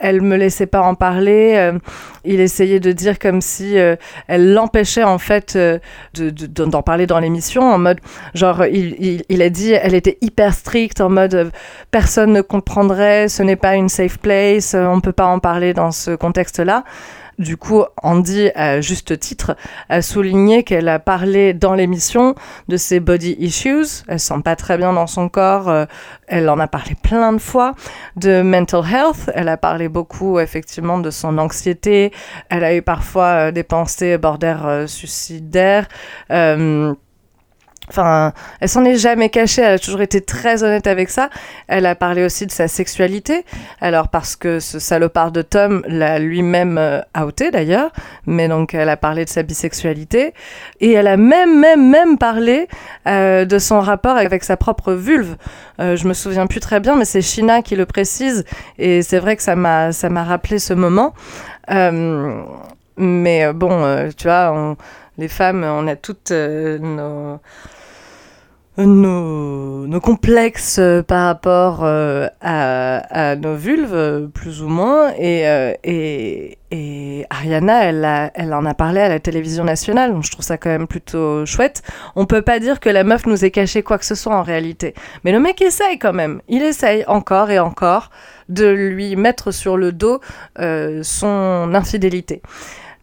elle 0.00 0.20
me 0.20 0.36
laissait 0.36 0.66
pas 0.66 0.82
en 0.82 0.94
parler. 0.94 1.72
il 2.26 2.40
essayait 2.40 2.80
de 2.80 2.92
dire 2.92 3.18
comme 3.18 3.40
si 3.40 3.76
elle 4.28 4.52
l'empêchait 4.52 5.04
en 5.04 5.18
fait 5.18 5.56
de- 5.62 6.30
de- 6.30 6.30
de- 6.46 6.64
d'en 6.64 6.82
parler 6.82 7.06
dans 7.06 7.18
l'émission 7.20 7.62
en 7.62 7.78
mode 7.78 8.00
genre 8.34 8.64
il, 8.66 9.22
il, 9.28 9.42
a 9.42 9.50
dit 9.50 9.72
elle 9.72 9.94
était 9.94 10.18
hyper 10.20 10.54
stricte 10.54 11.00
en 11.00 11.08
mode 11.08 11.34
euh, 11.34 11.50
personne 11.90 12.32
ne 12.32 12.42
comprendrait 12.42 13.28
ce 13.28 13.42
n'est 13.42 13.56
pas 13.66 13.74
une 13.76 13.88
safe 13.88 14.18
place 14.18 14.74
euh, 14.74 14.86
on 14.86 15.00
peut 15.00 15.12
pas 15.22 15.26
en 15.26 15.38
parler 15.38 15.74
dans 15.74 15.92
ce 15.92 16.12
contexte 16.16 16.58
là 16.60 16.84
du 17.38 17.56
coup, 17.56 17.84
Andy, 18.02 18.50
à 18.54 18.80
juste 18.80 19.18
titre, 19.18 19.56
a 19.88 20.02
souligné 20.02 20.62
qu'elle 20.62 20.88
a 20.88 20.98
parlé 20.98 21.54
dans 21.54 21.74
l'émission 21.74 22.34
de 22.68 22.76
ses 22.76 23.00
body 23.00 23.36
issues. 23.38 24.04
Elle 24.08 24.20
se 24.20 24.26
sent 24.28 24.42
pas 24.44 24.56
très 24.56 24.76
bien 24.76 24.92
dans 24.92 25.06
son 25.06 25.28
corps. 25.28 25.68
euh, 25.68 25.86
elle 26.26 26.48
en 26.48 26.58
a 26.58 26.66
parlé 26.66 26.94
plein 26.94 27.32
de 27.32 27.38
fois. 27.38 27.74
De 28.16 28.42
mental 28.42 28.84
health. 28.84 29.30
Elle 29.34 29.48
a 29.48 29.56
parlé 29.56 29.88
beaucoup, 29.88 30.38
effectivement, 30.38 30.98
de 30.98 31.10
son 31.10 31.38
anxiété. 31.38 32.12
Elle 32.48 32.64
a 32.64 32.74
eu 32.74 32.82
parfois 32.82 33.48
euh, 33.48 33.50
des 33.50 33.62
pensées 33.62 34.18
border 34.18 34.56
euh, 34.64 34.86
suicidaires. 34.86 35.88
Enfin, 37.88 38.32
elle 38.60 38.68
s'en 38.68 38.84
est 38.84 38.96
jamais 38.96 39.28
cachée, 39.28 39.60
elle 39.60 39.74
a 39.74 39.78
toujours 39.78 40.02
été 40.02 40.20
très 40.20 40.62
honnête 40.62 40.86
avec 40.86 41.10
ça. 41.10 41.30
Elle 41.66 41.84
a 41.84 41.96
parlé 41.96 42.24
aussi 42.24 42.46
de 42.46 42.52
sa 42.52 42.68
sexualité, 42.68 43.44
alors 43.80 44.06
parce 44.08 44.36
que 44.36 44.60
ce 44.60 44.78
salopard 44.78 45.32
de 45.32 45.42
Tom 45.42 45.82
l'a 45.88 46.20
lui-même 46.20 46.78
euh, 46.78 47.00
outé 47.20 47.50
d'ailleurs, 47.50 47.90
mais 48.24 48.46
donc 48.46 48.72
elle 48.74 48.88
a 48.88 48.96
parlé 48.96 49.24
de 49.24 49.28
sa 49.30 49.42
bisexualité, 49.42 50.32
et 50.80 50.92
elle 50.92 51.08
a 51.08 51.16
même, 51.16 51.58
même, 51.58 51.90
même 51.90 52.18
parlé 52.18 52.68
euh, 53.08 53.44
de 53.44 53.58
son 53.58 53.80
rapport 53.80 54.16
avec 54.16 54.44
sa 54.44 54.56
propre 54.56 54.92
vulve. 54.92 55.34
Euh, 55.80 55.96
je 55.96 56.06
me 56.06 56.14
souviens 56.14 56.46
plus 56.46 56.60
très 56.60 56.78
bien, 56.78 56.94
mais 56.94 57.04
c'est 57.04 57.20
Shina 57.20 57.62
qui 57.62 57.74
le 57.74 57.84
précise, 57.84 58.44
et 58.78 59.02
c'est 59.02 59.18
vrai 59.18 59.34
que 59.36 59.42
ça 59.42 59.56
m'a, 59.56 59.90
rappelé 60.24 60.60
ce 60.60 60.72
moment. 60.72 61.14
Euh, 61.70 62.42
mais 62.96 63.52
bon, 63.52 64.08
tu 64.16 64.28
vois, 64.28 64.52
on- 64.54 64.76
les 65.18 65.28
femmes, 65.28 65.64
on 65.64 65.86
a 65.86 65.96
toutes 65.96 66.30
euh, 66.30 66.78
nos 66.78 67.40
nos, 68.78 69.86
nos 69.86 70.00
complexes 70.00 70.78
euh, 70.78 71.02
par 71.02 71.26
rapport 71.26 71.80
euh, 71.82 72.26
à, 72.40 73.36
nos 73.36 73.54
vulves, 73.54 73.94
euh, 73.94 74.26
plus 74.28 74.62
ou 74.62 74.68
moins. 74.68 75.12
Et, 75.18 75.42
euh, 75.46 77.22
Ariana, 77.28 77.84
elle, 78.34 78.54
en 78.54 78.64
a 78.64 78.74
parlé 78.74 79.00
à 79.00 79.08
la 79.08 79.20
télévision 79.20 79.64
nationale, 79.64 80.12
donc 80.12 80.24
je 80.24 80.30
trouve 80.30 80.44
ça 80.44 80.56
quand 80.56 80.70
même 80.70 80.86
plutôt 80.86 81.44
chouette. 81.44 81.82
On 82.16 82.24
peut 82.24 82.42
pas 82.42 82.60
dire 82.60 82.80
que 82.80 82.88
la 82.88 83.04
meuf 83.04 83.26
nous 83.26 83.44
ait 83.44 83.50
caché 83.50 83.82
quoi 83.82 83.98
que 83.98 84.06
ce 84.06 84.14
soit 84.14 84.34
en 84.34 84.42
réalité. 84.42 84.94
Mais 85.24 85.32
le 85.32 85.40
mec 85.40 85.60
essaye 85.60 85.98
quand 85.98 86.14
même. 86.14 86.40
Il 86.48 86.62
essaye 86.62 87.04
encore 87.06 87.50
et 87.50 87.58
encore 87.58 88.10
de 88.48 88.66
lui 88.66 89.16
mettre 89.16 89.50
sur 89.50 89.76
le 89.76 89.92
dos 89.92 90.20
euh, 90.58 91.00
son 91.02 91.74
infidélité. 91.74 92.42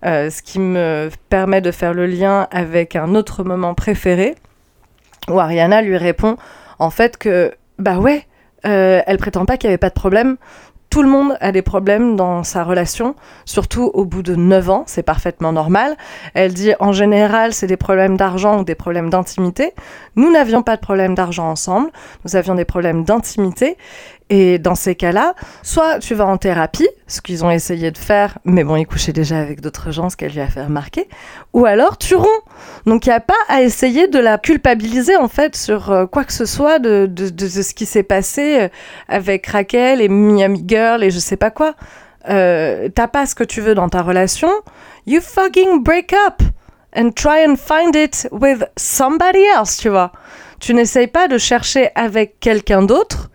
Euh, 0.06 0.30
ce 0.30 0.42
qui 0.42 0.60
me 0.60 1.10
permet 1.30 1.60
de 1.60 1.72
faire 1.72 1.94
le 1.94 2.06
lien 2.06 2.48
avec 2.52 2.96
un 2.96 3.16
autre 3.16 3.44
moment 3.44 3.74
préféré 3.74 4.36
où 5.28 5.40
Ariana 5.40 5.82
lui 5.82 5.98
répond 5.98 6.38
en 6.80 6.90
fait 6.90 7.18
que 7.18 7.54
bah 7.80 7.98
ouais, 7.98 8.26
euh, 8.66 9.02
elle 9.06 9.18
prétend 9.18 9.46
pas 9.46 9.58
qu'il 9.58 9.68
y 9.68 9.72
avait 9.72 9.78
pas 9.78 9.90
de 9.90 9.94
problème. 9.94 10.38
Tout 10.90 11.04
le 11.04 11.10
monde 11.10 11.38
a 11.40 11.52
des 11.52 11.62
problèmes 11.62 12.16
dans 12.16 12.44
sa 12.44 12.64
relation, 12.64 13.14
surtout 13.46 13.92
au 13.94 14.06
bout 14.06 14.24
de 14.24 14.36
9 14.36 14.70
ans, 14.72 14.84
c'est 14.88 15.04
parfaitement 15.04 15.52
normal. 15.52 15.96
Elle 16.34 16.54
dit 16.54 16.74
en 16.80 16.94
général 16.94 17.54
c'est 17.54 17.68
des 17.68 17.78
problèmes 17.78 18.18
d'argent 18.18 18.62
ou 18.62 18.64
des 18.64 18.74
problèmes 18.74 19.12
d'intimité. 19.12 19.74
Nous 20.16 20.32
n'avions 20.32 20.64
pas 20.64 20.78
de 20.78 20.82
problème 20.82 21.14
d'argent 21.14 21.48
ensemble, 21.48 21.92
nous 22.26 22.36
avions 22.36 22.56
des 22.56 22.66
problèmes 22.66 23.04
d'intimité. 23.04 23.78
Et 24.32 24.60
dans 24.60 24.76
ces 24.76 24.94
cas-là, 24.94 25.34
soit 25.64 25.98
tu 26.00 26.14
vas 26.14 26.28
en 26.28 26.38
thérapie, 26.38 26.88
ce 27.08 27.20
qu'ils 27.20 27.44
ont 27.44 27.50
essayé 27.50 27.90
de 27.90 27.98
faire, 27.98 28.38
mais 28.46 28.64
bon, 28.64 28.76
il 28.76 28.86
couchait 28.86 29.12
déjà 29.12 29.40
avec 29.40 29.60
d'autres 29.60 29.90
gens, 29.90 30.10
ce 30.12 30.18
qu'elle 30.18 30.34
lui 30.34 30.40
a 30.40 30.48
fait 30.48 30.64
remarquer, 30.64 31.10
ou 31.54 31.66
alors 31.66 31.98
tu 31.98 32.16
romps. 32.16 32.28
Donc 32.86 33.08
il 33.08 33.10
n'y 33.10 33.16
a 33.16 33.22
pas 33.22 33.34
à 33.48 33.64
essayer 33.64 34.08
de 34.08 34.20
la 34.20 34.38
culpabiliser 34.38 35.16
en 35.16 35.28
fait 35.28 35.56
sur 35.56 35.90
euh, 35.90 36.06
quoi 36.06 36.24
que 36.26 36.34
ce 36.34 36.46
soit 36.46 36.78
de 36.78 37.10
ce 37.18 37.74
qui 37.74 37.88
s'est 37.88 38.04
passé 38.04 38.60
euh, 38.60 38.68
avec 39.08 39.48
Raquel 39.48 40.00
et 40.00 40.10
Miami 40.10 40.64
Girl 40.68 41.04
et 41.04 41.10
je 41.10 41.20
sais 41.20 41.38
pas 41.38 41.50
quoi. 41.50 41.74
Euh, 42.30 42.90
T'as 42.94 43.08
pas 43.08 43.26
ce 43.26 43.34
que 43.34 43.44
tu 43.44 43.62
veux 43.62 43.74
dans 43.74 43.90
ta 43.90 44.02
relation, 44.02 44.50
you 45.08 45.22
fucking 45.22 45.84
break 45.84 46.14
up 46.14 46.44
and 46.96 47.12
try 47.16 47.46
and 47.48 47.56
find 47.56 47.96
it 47.96 48.28
with 48.32 48.64
somebody 48.78 49.44
else, 49.58 49.78
tu 49.78 49.90
vois. 49.90 50.12
Tu 50.60 50.74
n'essayes 50.74 51.08
pas 51.08 51.28
de 51.28 51.38
chercher 51.38 51.90
avec 51.96 52.40
quelqu'un 52.40 52.84
d'autre 52.84 53.30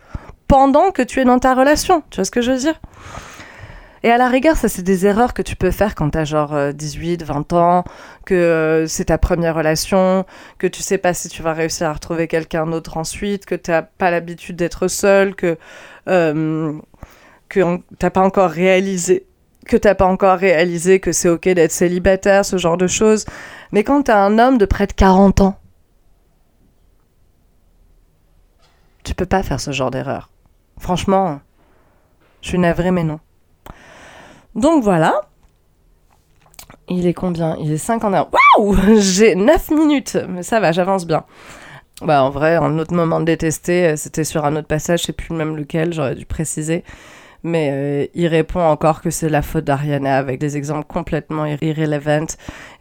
pendant 0.47 0.91
que 0.91 1.01
tu 1.01 1.19
es 1.19 1.25
dans 1.25 1.39
ta 1.39 1.53
relation. 1.53 2.03
Tu 2.09 2.17
vois 2.17 2.25
ce 2.25 2.31
que 2.31 2.41
je 2.41 2.51
veux 2.51 2.57
dire? 2.57 2.79
Et 4.05 4.11
à 4.11 4.19
la 4.19 4.29
rigueur, 4.29 4.55
ça, 4.55 4.69
c'est 4.69 4.83
des 4.83 5.07
erreurs 5.07 5.33
que 5.33 5.41
tu 5.41 5.55
peux 5.55 5.71
faire 5.71 5.95
quand 5.95 6.11
t'as 6.11 6.25
genre 6.25 6.53
euh, 6.53 6.71
18, 6.71 7.23
20 7.23 7.53
ans, 7.53 7.83
que 8.23 8.35
euh, 8.35 8.85
c'est 8.85 9.05
ta 9.05 9.17
première 9.17 9.55
relation, 9.55 10.27
que 10.59 10.67
tu 10.67 10.83
sais 10.83 10.99
pas 10.99 11.15
si 11.15 11.27
tu 11.27 11.41
vas 11.41 11.53
réussir 11.53 11.87
à 11.87 11.93
retrouver 11.93 12.27
quelqu'un 12.27 12.67
d'autre 12.67 12.97
ensuite, 12.97 13.47
que 13.47 13.55
t'as 13.55 13.81
pas 13.81 14.11
l'habitude 14.11 14.57
d'être 14.57 14.87
seul, 14.87 15.33
que, 15.33 15.57
euh, 16.07 16.73
que 17.49 17.79
t'as 17.97 18.11
pas 18.11 18.21
encore 18.21 18.51
réalisé 18.51 19.25
que 19.65 19.77
t'as 19.77 19.95
pas 19.95 20.05
encore 20.05 20.37
réalisé 20.37 20.99
que 20.99 21.11
c'est 21.11 21.27
ok 21.27 21.49
d'être 21.49 21.71
célibataire, 21.71 22.45
ce 22.45 22.57
genre 22.57 22.77
de 22.77 22.85
choses. 22.85 23.25
Mais 23.71 23.83
quand 23.83 24.03
t'as 24.03 24.19
un 24.19 24.37
homme 24.37 24.59
de 24.59 24.65
près 24.65 24.85
de 24.85 24.93
40 24.93 25.41
ans, 25.41 25.59
tu 29.03 29.15
peux 29.15 29.25
pas 29.25 29.41
faire 29.41 29.59
ce 29.59 29.71
genre 29.71 29.89
d'erreur. 29.89 30.29
Franchement, 30.79 31.39
je 32.41 32.49
suis 32.49 32.59
navrée, 32.59 32.91
mais 32.91 33.03
non. 33.03 33.19
Donc 34.55 34.83
voilà. 34.83 35.21
Il 36.87 37.07
est 37.07 37.13
combien? 37.13 37.55
Il 37.59 37.71
est 37.71 37.77
51. 37.77 38.27
Waouh 38.57 38.75
J'ai 38.99 39.35
9 39.35 39.71
minutes, 39.71 40.17
mais 40.29 40.43
ça 40.43 40.59
va, 40.59 40.71
j'avance 40.71 41.05
bien. 41.07 41.23
Bah 42.01 42.23
en 42.23 42.29
vrai, 42.29 42.55
un 42.55 42.77
autre 42.77 42.93
moment 42.93 43.19
de 43.21 43.25
détester, 43.25 43.87
euh, 43.87 43.95
c'était 43.95 44.25
sur 44.25 44.43
un 44.45 44.55
autre 44.57 44.67
passage, 44.67 45.01
je 45.01 45.05
sais 45.07 45.13
plus 45.13 45.33
même 45.33 45.55
lequel, 45.55 45.93
j'aurais 45.93 46.15
dû 46.15 46.25
préciser. 46.25 46.83
Mais 47.43 47.69
euh, 47.71 48.07
il 48.15 48.27
répond 48.27 48.59
encore 48.59 49.01
que 49.01 49.09
c'est 49.11 49.29
la 49.29 49.41
faute 49.41 49.63
d'Ariana 49.65 50.17
avec 50.17 50.39
des 50.39 50.57
exemples 50.57 50.85
complètement 50.87 51.45
irre- 51.45 51.63
irrelevant. 51.63 52.25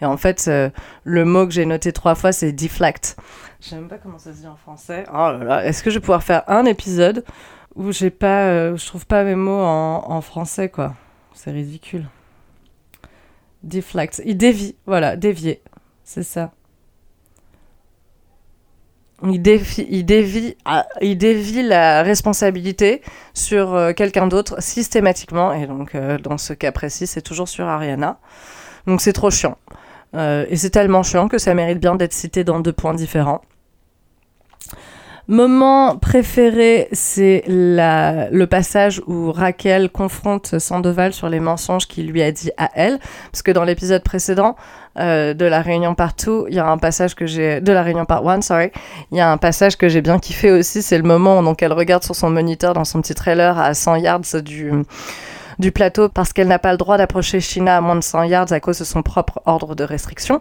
Et 0.01 0.05
en 0.07 0.17
fait, 0.17 0.47
euh, 0.49 0.69
le 1.05 1.25
mot 1.25 1.47
que 1.47 1.53
j'ai 1.53 1.65
noté 1.67 1.93
trois 1.93 2.15
fois, 2.15 2.33
c'est 2.33 2.51
deflect. 2.53 3.17
Je 3.61 3.69
sais 3.69 3.77
même 3.77 3.89
pas 3.89 3.99
comment 3.99 4.19
ça 4.19 4.33
se 4.33 4.39
dit 4.41 4.47
en 4.49 4.57
français. 4.57 5.05
Oh 5.13 5.17
là 5.17 5.39
là, 5.45 5.65
est-ce 5.65 5.83
que 5.85 5.91
je 5.91 5.97
vais 5.97 6.01
pouvoir 6.01 6.23
faire 6.25 6.43
un 6.49 6.65
épisode 6.65 7.25
où 7.77 7.93
j'ai 7.93 8.11
pas, 8.11 8.47
euh, 8.47 8.77
je 8.77 8.87
trouve 8.87 9.07
pas 9.07 9.25
mes 9.25 9.35
mots 9.35 9.63
en, 9.63 10.21
français 10.21 10.69
quoi 10.69 10.95
C'est 11.35 11.51
ridicule. 11.51 12.07
Deflect. 13.63 14.23
Il 14.25 14.37
dévie, 14.37 14.77
voilà, 14.87 15.17
dévier. 15.17 15.63
C'est 16.05 16.23
ça. 16.23 16.53
Il 19.23 19.41
dévie, 19.41 19.87
il, 19.89 20.05
dévie, 20.05 20.57
ah, 20.67 20.87
il 21.01 21.17
dévie 21.17 21.63
la 21.63 22.03
responsabilité 22.03 23.01
sur 23.33 23.73
euh, 23.73 23.93
quelqu'un 23.93 24.27
d'autre 24.27 24.63
systématiquement. 24.63 25.55
Et 25.55 25.67
donc, 25.67 25.95
euh, 25.95 26.19
dans 26.19 26.37
ce 26.37 26.53
cas 26.53 26.73
précis, 26.73 27.07
c'est 27.07 27.23
toujours 27.23 27.49
sur 27.49 27.67
Ariana. 27.67 28.19
Donc, 28.87 29.01
c'est 29.01 29.15
trop 29.15 29.31
chiant. 29.31 29.57
Et 30.17 30.55
c'est 30.55 30.71
tellement 30.71 31.03
chiant 31.03 31.27
que 31.27 31.39
ça 31.39 31.55
mérite 31.55 31.81
bien 31.81 31.97
d'être 31.97 32.13
cité 32.13 32.45
dans 32.45 32.61
deux 32.61 32.73
points 32.73 32.95
différents. 32.95 33.41
Moment 35.27 35.97
préféré, 35.97 36.89
c'est 36.93 37.45
le 37.49 38.45
passage 38.45 39.01
où 39.07 39.33
Raquel 39.33 39.89
confronte 39.89 40.59
Sandoval 40.59 41.15
sur 41.15 41.31
les 41.31 41.41
mensonges 41.41 41.89
qu'il 41.89 42.09
lui 42.09 42.21
a 42.21 42.31
dit 42.31 42.51
à 42.59 42.69
elle. 42.75 42.99
Parce 43.33 43.41
que 43.41 43.51
dans 43.51 43.65
l'épisode 43.65 44.03
précédent 44.03 44.55
euh, 44.99 45.33
de 45.33 45.47
la 45.47 45.63
réunion 45.63 45.95
partout, 45.95 46.45
il 46.51 46.55
y 46.55 46.59
a 46.59 46.67
un 46.67 46.77
passage 46.77 47.15
que 47.15 47.25
j'ai. 47.25 47.63
De 47.63 47.73
la 47.73 47.83
réunion 47.83 48.05
part 48.05 48.23
one, 48.23 48.43
sorry. 48.43 48.71
Il 49.13 49.17
y 49.17 49.21
a 49.23 49.33
un 49.33 49.39
passage 49.39 49.77
que 49.77 49.89
j'ai 49.89 50.03
bien 50.03 50.19
kiffé 50.19 50.51
aussi. 50.51 50.83
C'est 50.83 50.99
le 50.99 51.05
moment 51.05 51.41
où 51.41 51.55
elle 51.59 51.73
regarde 51.73 52.05
sur 52.05 52.15
son 52.15 52.29
moniteur 52.29 52.75
dans 52.75 52.85
son 52.85 53.01
petit 53.01 53.15
trailer 53.15 53.59
à 53.59 53.73
100 53.73 53.97
yards 53.97 54.43
du 54.43 54.73
du 55.59 55.73
plateau 55.73 56.09
parce 56.09 56.33
qu'elle 56.33 56.49
n'a 56.49 56.59
pas 56.59 56.73
le 56.73 56.79
droit 56.79 56.97
d'approcher 56.97 57.41
China 57.41 57.77
à 57.77 57.81
moins 57.81 57.97
de 57.97 58.03
100 58.03 58.25
yards 58.25 58.53
à 58.53 58.61
cause 58.61 58.79
de 58.79 58.85
son 58.85 59.03
propre 59.03 59.41
ordre 59.47 59.75
de 59.75 59.85
restriction. 59.85 60.39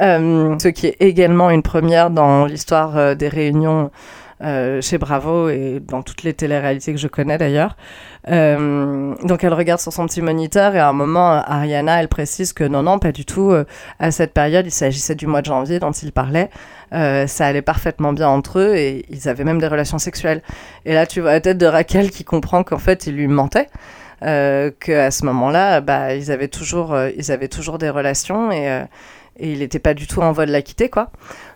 Euh, 0.00 0.56
ce 0.58 0.68
qui 0.68 0.86
est 0.86 0.96
également 1.00 1.50
une 1.50 1.62
première 1.62 2.10
dans 2.10 2.46
l'histoire 2.46 2.96
euh, 2.96 3.14
des 3.14 3.28
réunions 3.28 3.90
chez 4.40 4.98
Bravo 4.98 5.48
et 5.48 5.82
dans 5.84 6.02
toutes 6.02 6.22
les 6.22 6.32
téléréalités 6.32 6.92
que 6.92 6.98
je 7.00 7.08
connais 7.08 7.38
d'ailleurs. 7.38 7.76
donc 8.24 9.42
elle 9.42 9.52
regarde 9.52 9.80
sur 9.80 9.92
son 9.92 10.06
petit 10.06 10.22
moniteur 10.22 10.76
et 10.76 10.78
à 10.78 10.88
un 10.88 10.92
moment, 10.92 11.42
Ariana, 11.44 12.00
elle 12.00 12.06
précise 12.06 12.52
que 12.52 12.62
non, 12.62 12.84
non, 12.84 13.00
pas 13.00 13.10
du 13.10 13.24
tout. 13.24 13.52
à 13.98 14.10
cette 14.12 14.32
période, 14.32 14.64
il 14.64 14.70
s'agissait 14.70 15.16
du 15.16 15.26
mois 15.26 15.40
de 15.40 15.46
janvier 15.46 15.80
dont 15.80 15.90
il 15.90 16.12
parlait. 16.12 16.50
ça 16.92 17.46
allait 17.46 17.62
parfaitement 17.62 18.12
bien 18.12 18.28
entre 18.28 18.60
eux 18.60 18.76
et 18.76 19.06
ils 19.10 19.28
avaient 19.28 19.42
même 19.42 19.60
des 19.60 19.66
relations 19.66 19.98
sexuelles. 19.98 20.42
Et 20.84 20.94
là, 20.94 21.04
tu 21.04 21.20
vois 21.20 21.32
la 21.32 21.40
tête 21.40 21.58
de 21.58 21.66
Raquel 21.66 22.12
qui 22.12 22.22
comprend 22.22 22.62
qu'en 22.62 22.78
fait, 22.78 23.08
il 23.08 23.16
lui 23.16 23.26
mentait. 23.26 23.66
Euh, 24.22 24.70
qu'à 24.80 25.10
ce 25.10 25.24
moment-là, 25.26 25.80
bah, 25.80 26.14
ils, 26.14 26.32
avaient 26.32 26.48
toujours, 26.48 26.92
euh, 26.92 27.10
ils 27.16 27.30
avaient 27.30 27.48
toujours 27.48 27.78
des 27.78 27.90
relations 27.90 28.50
et, 28.50 28.68
euh, 28.68 28.84
il 29.38 29.60
n'était 29.60 29.78
pas 29.78 29.94
du 29.94 30.08
tout 30.08 30.20
en 30.20 30.32
voie 30.32 30.46
de 30.46 30.50
la 30.50 30.62
quitter. 30.62 30.88
Quoi. 30.88 31.10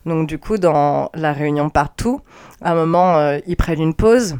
Donc 0.06 0.28
du 0.28 0.38
coup, 0.38 0.58
dans 0.58 1.10
la 1.14 1.32
réunion 1.32 1.68
partout, 1.68 2.20
à 2.60 2.72
un 2.72 2.74
moment, 2.76 3.38
ils 3.46 3.56
prennent 3.56 3.80
une 3.80 3.94
pause 3.94 4.36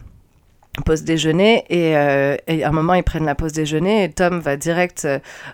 pause 0.86 1.02
déjeuner 1.02 1.64
et, 1.68 1.90
et, 1.90 2.64
à 2.64 2.68
un 2.68 2.72
moment 2.72 2.94
ils 2.94 3.02
prennent 3.02 3.26
la 3.26 3.34
pause 3.34 3.52
déjeuner 3.52 4.04
et 4.04 4.10
Tom 4.10 4.38
va 4.38 4.56
direct 4.56 5.06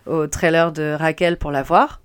au 0.06 0.28
trailer 0.28 0.70
de 0.70 0.94
Raquel 0.96 1.38
pour 1.38 1.50
la 1.50 1.64
voir 1.64 2.00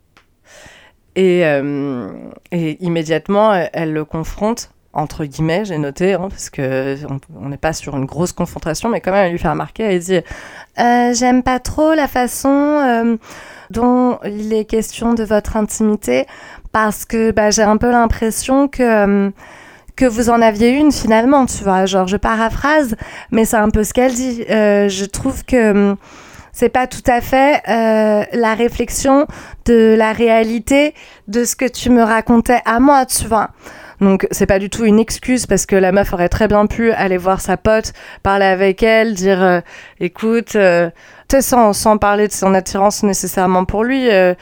et, 1.15 1.41
et 1.41 2.84
immédiatement 2.84 3.53
elle 3.72 3.93
le 3.93 4.03
confronte 4.03 4.72
entre 4.93 5.25
guillemets, 5.25 5.65
j'ai 5.65 5.79
noté, 5.79 6.13
hein, 6.13 6.27
parce 6.29 6.50
que 6.51 6.97
on 7.35 7.50
n'est 7.50 7.57
pas 7.57 7.73
sur 7.73 7.97
une 7.97 8.05
grosse 8.05 8.31
confrontation, 8.31 8.89
mais 8.89 9.01
quand 9.01 9.12
même, 9.12 9.25
elle 9.25 9.31
lui 9.31 9.39
fait 9.39 9.50
remarquer, 9.50 9.83
elle 9.83 10.00
dit 10.00 10.21
euh, 10.79 11.13
J'aime 11.13 11.41
pas 11.41 11.59
trop 11.59 11.95
la 11.95 12.07
façon 12.07 12.50
euh, 12.50 13.17
dont 13.71 14.19
il 14.23 14.53
est 14.53 14.65
question 14.65 15.15
de 15.15 15.23
votre 15.23 15.57
intimité, 15.57 16.27
parce 16.71 17.05
que 17.05 17.31
bah, 17.31 17.50
j'ai 17.50 17.63
un 17.63 17.77
peu 17.77 17.91
l'impression 17.91 18.67
que. 18.67 18.83
Euh, 18.83 19.31
que 19.95 20.05
vous 20.05 20.31
en 20.31 20.41
aviez 20.41 20.69
une 20.69 20.91
finalement, 20.91 21.45
tu 21.45 21.63
vois, 21.63 21.85
genre 21.85 22.07
je 22.07 22.17
paraphrase, 22.17 22.95
mais 23.29 23.45
c'est 23.45 23.57
un 23.57 23.69
peu 23.69 23.83
ce 23.83 23.93
qu'elle 23.93 24.15
dit. 24.15 24.43
je 24.47 25.05
trouve 25.05 25.45
que 25.45 25.95
c'est 26.51 26.69
pas 26.69 26.88
tout 26.88 27.03
à 27.05 27.21
fait 27.21 27.62
la 27.67 28.55
réflexion 28.55 29.27
de 29.65 29.93
la 29.95 30.12
réalité 30.12 30.95
de 31.27 31.45
ce 31.45 31.55
que 31.55 31.65
tu 31.65 31.91
me 31.91 32.01
racontais 32.01 32.59
à 32.65 32.79
moi, 32.79 33.05
tu 33.05 33.27
vois. 33.27 33.51
Donc 34.03 34.27
c'est 34.31 34.45
pas 34.45 34.60
du 34.60 34.69
tout 34.69 34.86
une 34.86 35.00
excuse 35.00 35.45
parce 35.45 35.65
que 35.65 35.75
la 35.75 35.91
meuf 35.91 36.13
aurait 36.13 36.29
très 36.29 36.48
bien 36.48 36.65
pu 36.65 36.91
aller 36.91 37.17
voir 37.17 37.41
sa 37.41 37.57
pote, 37.57 37.93
parler 38.22 38.45
avec 38.45 38.83
elle, 38.83 39.13
dire 39.13 39.41
euh, 39.41 39.62
écoute, 40.00 40.55
euh, 40.55 40.89
sans, 41.41 41.74
sans 41.74 41.98
parler 41.98 42.27
de 42.27 42.33
son 42.33 42.53
attirance 42.53 43.03
nécessairement 43.03 43.65
pour 43.65 43.83
lui, 43.83 44.12
euh, 44.12 44.36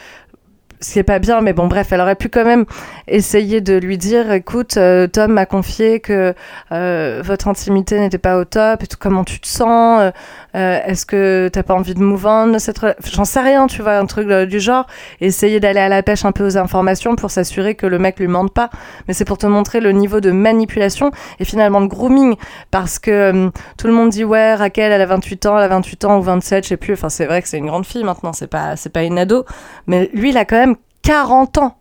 ce 0.81 0.93
qui 0.93 1.03
pas 1.03 1.19
bien, 1.19 1.41
mais 1.41 1.53
bon, 1.53 1.67
bref, 1.67 1.91
elle 1.91 2.01
aurait 2.01 2.15
pu 2.15 2.27
quand 2.27 2.43
même 2.43 2.65
essayer 3.07 3.61
de 3.61 3.77
lui 3.77 3.97
dire, 3.97 4.31
écoute, 4.31 4.77
euh, 4.77 5.07
Tom 5.07 5.31
m'a 5.31 5.45
confié 5.45 5.99
que 5.99 6.33
euh, 6.71 7.21
votre 7.23 7.47
intimité 7.47 7.99
n'était 7.99 8.17
pas 8.17 8.37
au 8.37 8.45
top, 8.45 8.83
et 8.83 8.87
tout, 8.87 8.97
comment 8.99 9.23
tu 9.23 9.39
te 9.39 9.47
sens, 9.47 10.11
euh, 10.55 10.79
est-ce 10.85 11.05
que 11.05 11.49
t'as 11.51 11.63
pas 11.63 11.73
envie 11.73 11.93
de 11.93 11.99
move 11.99 12.57
cette 12.57 12.79
J'en 13.11 13.25
sais 13.25 13.39
rien, 13.39 13.67
tu 13.67 13.81
vois, 13.81 13.97
un 13.97 14.05
truc 14.05 14.27
du 14.27 14.59
genre, 14.59 14.85
essayer 15.19 15.59
d'aller 15.59 15.79
à 15.79 15.89
la 15.89 16.03
pêche 16.03 16.25
un 16.25 16.31
peu 16.31 16.45
aux 16.45 16.57
informations 16.57 17.15
pour 17.15 17.31
s'assurer 17.31 17.75
que 17.75 17.85
le 17.85 17.99
mec 17.99 18.19
lui 18.19 18.27
mente 18.27 18.53
pas, 18.53 18.69
mais 19.07 19.13
c'est 19.13 19.25
pour 19.25 19.37
te 19.37 19.47
montrer 19.47 19.79
le 19.79 19.91
niveau 19.91 20.19
de 20.19 20.31
manipulation 20.31 21.11
et 21.39 21.45
finalement 21.45 21.81
de 21.81 21.87
grooming, 21.87 22.35
parce 22.69 22.99
que 22.99 23.49
tout 23.77 23.87
le 23.87 23.93
monde 23.93 24.09
dit, 24.09 24.23
ouais, 24.23 24.55
Raquel, 24.55 24.91
elle 24.91 25.01
a 25.01 25.05
28 25.05 25.45
ans, 25.45 25.57
elle 25.57 25.63
a 25.63 25.67
28 25.69 26.05
ans 26.05 26.17
ou 26.19 26.21
27, 26.21 26.63
je 26.63 26.69
sais 26.69 26.77
plus, 26.77 26.93
enfin, 26.93 27.09
c'est 27.09 27.25
vrai 27.25 27.41
que 27.41 27.47
c'est 27.47 27.57
une 27.57 27.67
grande 27.67 27.85
fille 27.85 28.03
maintenant, 28.03 28.33
c'est 28.33 28.47
pas, 28.47 28.75
c'est 28.75 28.91
pas 28.91 29.03
une 29.03 29.17
ado, 29.17 29.45
mais 29.87 30.09
lui, 30.13 30.29
il 30.29 30.37
a 30.37 30.45
quand 30.45 30.57
même 30.57 30.75
40 31.03 31.57
ans. 31.57 31.77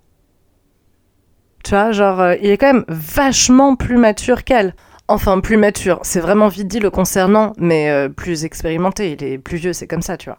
Tu 1.65 1.71
vois, 1.73 1.93
genre, 1.93 2.21
euh, 2.21 2.37
il 2.43 2.51
est 2.51 2.57
quand 2.57 2.73
même 2.73 2.85
vachement 2.89 3.77
plus 3.77 3.99
mature 3.99 4.45
qu'elle. 4.45 4.75
Enfin, 5.11 5.41
plus 5.41 5.57
mature, 5.57 5.99
c'est 6.03 6.21
vraiment 6.21 6.47
vite 6.47 6.69
dit 6.69 6.79
le 6.79 6.89
concernant, 6.89 7.53
mais 7.59 7.91
euh, 7.91 8.09
plus 8.09 8.45
expérimenté. 8.45 9.11
Il 9.11 9.25
est 9.25 9.39
plus 9.39 9.57
vieux, 9.57 9.73
c'est 9.73 9.89
comme 9.89 10.03
ça, 10.03 10.17
tu 10.17 10.29
vois. 10.29 10.39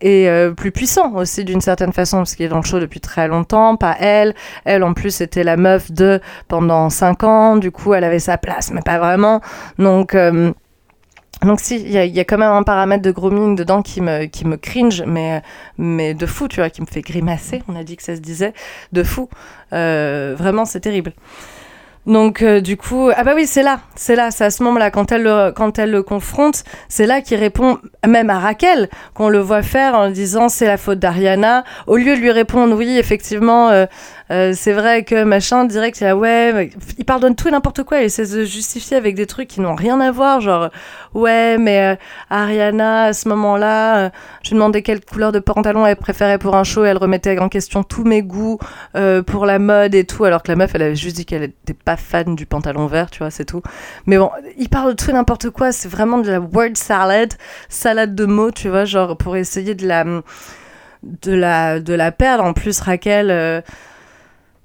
Et 0.00 0.28
euh, 0.28 0.52
plus 0.52 0.70
puissant 0.70 1.12
aussi 1.16 1.44
d'une 1.44 1.60
certaine 1.60 1.92
façon, 1.92 2.18
parce 2.18 2.36
qu'il 2.36 2.46
est 2.46 2.50
dans 2.50 2.58
le 2.58 2.62
show 2.62 2.78
depuis 2.78 3.00
très 3.00 3.26
longtemps, 3.26 3.74
pas 3.74 3.96
elle. 3.98 4.36
Elle, 4.64 4.84
en 4.84 4.94
plus, 4.94 5.20
était 5.20 5.42
la 5.42 5.56
meuf 5.56 5.90
de 5.90 6.20
pendant 6.46 6.88
5 6.88 7.24
ans, 7.24 7.56
du 7.56 7.72
coup, 7.72 7.92
elle 7.92 8.04
avait 8.04 8.20
sa 8.20 8.38
place, 8.38 8.70
mais 8.70 8.80
pas 8.80 9.00
vraiment. 9.00 9.40
Donc. 9.78 10.16
Donc 11.42 11.58
si, 11.58 11.76
il 11.80 11.90
y, 11.90 12.20
a 12.20 12.24
quand 12.24 12.36
même 12.36 12.52
un 12.52 12.62
paramètre 12.62 13.02
de 13.02 13.10
grooming 13.10 13.56
dedans 13.56 13.80
qui 13.80 14.02
me, 14.02 14.26
qui 14.26 14.46
me 14.46 14.58
cringe, 14.58 15.02
mais, 15.06 15.42
mais 15.78 16.12
de 16.12 16.26
fou, 16.26 16.48
tu 16.48 16.60
vois, 16.60 16.68
qui 16.68 16.82
me 16.82 16.86
fait 16.86 17.00
grimacer, 17.00 17.62
on 17.66 17.76
a 17.76 17.82
dit 17.82 17.96
que 17.96 18.02
ça 18.02 18.14
se 18.14 18.20
disait, 18.20 18.52
de 18.92 19.02
fou. 19.02 19.30
Euh, 19.72 20.34
vraiment, 20.36 20.66
c'est 20.66 20.80
terrible. 20.80 21.14
Donc 22.06 22.42
euh, 22.42 22.60
du 22.60 22.78
coup, 22.78 23.10
ah 23.14 23.24
bah 23.24 23.32
oui, 23.34 23.46
c'est 23.46 23.62
là, 23.62 23.80
c'est 23.94 24.16
là, 24.16 24.30
c'est 24.30 24.44
à 24.44 24.50
ce 24.50 24.62
moment-là, 24.62 24.90
quand 24.90 25.12
elle 25.12 25.22
le, 25.22 25.52
quand 25.52 25.78
elle 25.78 25.90
le 25.90 26.02
confronte, 26.02 26.64
c'est 26.88 27.06
là 27.06 27.20
qu'il 27.20 27.38
répond 27.38 27.78
même 28.06 28.30
à 28.30 28.38
Raquel, 28.38 28.88
qu'on 29.12 29.28
le 29.28 29.38
voit 29.38 29.62
faire 29.62 29.94
en 29.94 30.08
disant 30.08 30.48
c'est 30.48 30.66
la 30.66 30.78
faute 30.78 30.98
d'Ariana, 30.98 31.62
au 31.86 31.96
lieu 31.96 32.16
de 32.16 32.20
lui 32.20 32.30
répondre 32.30 32.74
oui, 32.74 32.96
effectivement, 32.98 33.68
euh, 33.68 33.84
euh, 34.30 34.52
c'est 34.54 34.72
vrai 34.72 35.04
que 35.04 35.24
machin, 35.24 35.64
direct, 35.64 36.00
il 36.00 36.06
a 36.06 36.16
ouais, 36.16 36.70
il 36.98 37.04
pardonne 37.04 37.34
tout 37.34 37.48
et 37.48 37.50
n'importe 37.50 37.82
quoi, 37.82 38.00
il 38.00 38.04
essaie 38.04 38.26
de 38.26 38.44
justifier 38.44 38.96
avec 38.96 39.14
des 39.14 39.26
trucs 39.26 39.48
qui 39.48 39.60
n'ont 39.60 39.74
rien 39.74 40.00
à 40.00 40.10
voir, 40.10 40.40
genre 40.40 40.70
ouais, 41.14 41.58
mais 41.58 41.98
Ariana, 42.30 43.04
à 43.04 43.12
ce 43.12 43.28
moment-là, 43.28 44.10
je 44.42 44.50
lui 44.50 44.54
demandais 44.54 44.82
quelle 44.82 45.04
couleur 45.04 45.32
de 45.32 45.38
pantalon 45.38 45.86
elle 45.86 45.96
préférait 45.96 46.38
pour 46.38 46.56
un 46.56 46.64
show, 46.64 46.84
et 46.84 46.88
elle 46.88 46.98
remettait 46.98 47.38
en 47.38 47.48
question 47.48 47.82
tous 47.82 48.04
mes 48.04 48.22
goûts 48.22 48.58
pour 49.26 49.46
la 49.46 49.58
mode 49.58 49.94
et 49.94 50.04
tout, 50.04 50.24
alors 50.24 50.42
que 50.42 50.48
la 50.50 50.56
meuf, 50.56 50.74
elle 50.74 50.82
avait 50.82 50.96
juste 50.96 51.16
dit 51.16 51.26
qu'elle 51.26 51.44
était 51.44 51.74
pas 51.74 51.96
fan 51.96 52.34
du 52.36 52.46
pantalon 52.46 52.86
vert, 52.86 53.10
tu 53.10 53.20
vois, 53.20 53.30
c'est 53.30 53.44
tout. 53.44 53.62
Mais 54.06 54.18
bon, 54.18 54.30
il 54.58 54.68
parle 54.68 54.90
de 54.90 54.96
tout 54.96 55.10
et 55.10 55.12
n'importe 55.12 55.50
quoi, 55.50 55.72
c'est 55.72 55.88
vraiment 55.88 56.18
de 56.18 56.30
la 56.30 56.40
word 56.40 56.74
salad, 56.74 57.34
salade 57.68 58.14
de 58.14 58.26
mots, 58.26 58.50
tu 58.50 58.68
vois, 58.68 58.84
genre 58.84 59.16
pour 59.16 59.36
essayer 59.36 59.74
de 59.74 59.86
la 59.86 60.04
de 61.02 61.32
la 61.32 61.80
de 61.80 61.94
la 61.94 62.12
perdre. 62.12 62.44
En 62.44 62.52
plus, 62.52 62.80
Raquel. 62.80 63.30
Euh, 63.30 63.60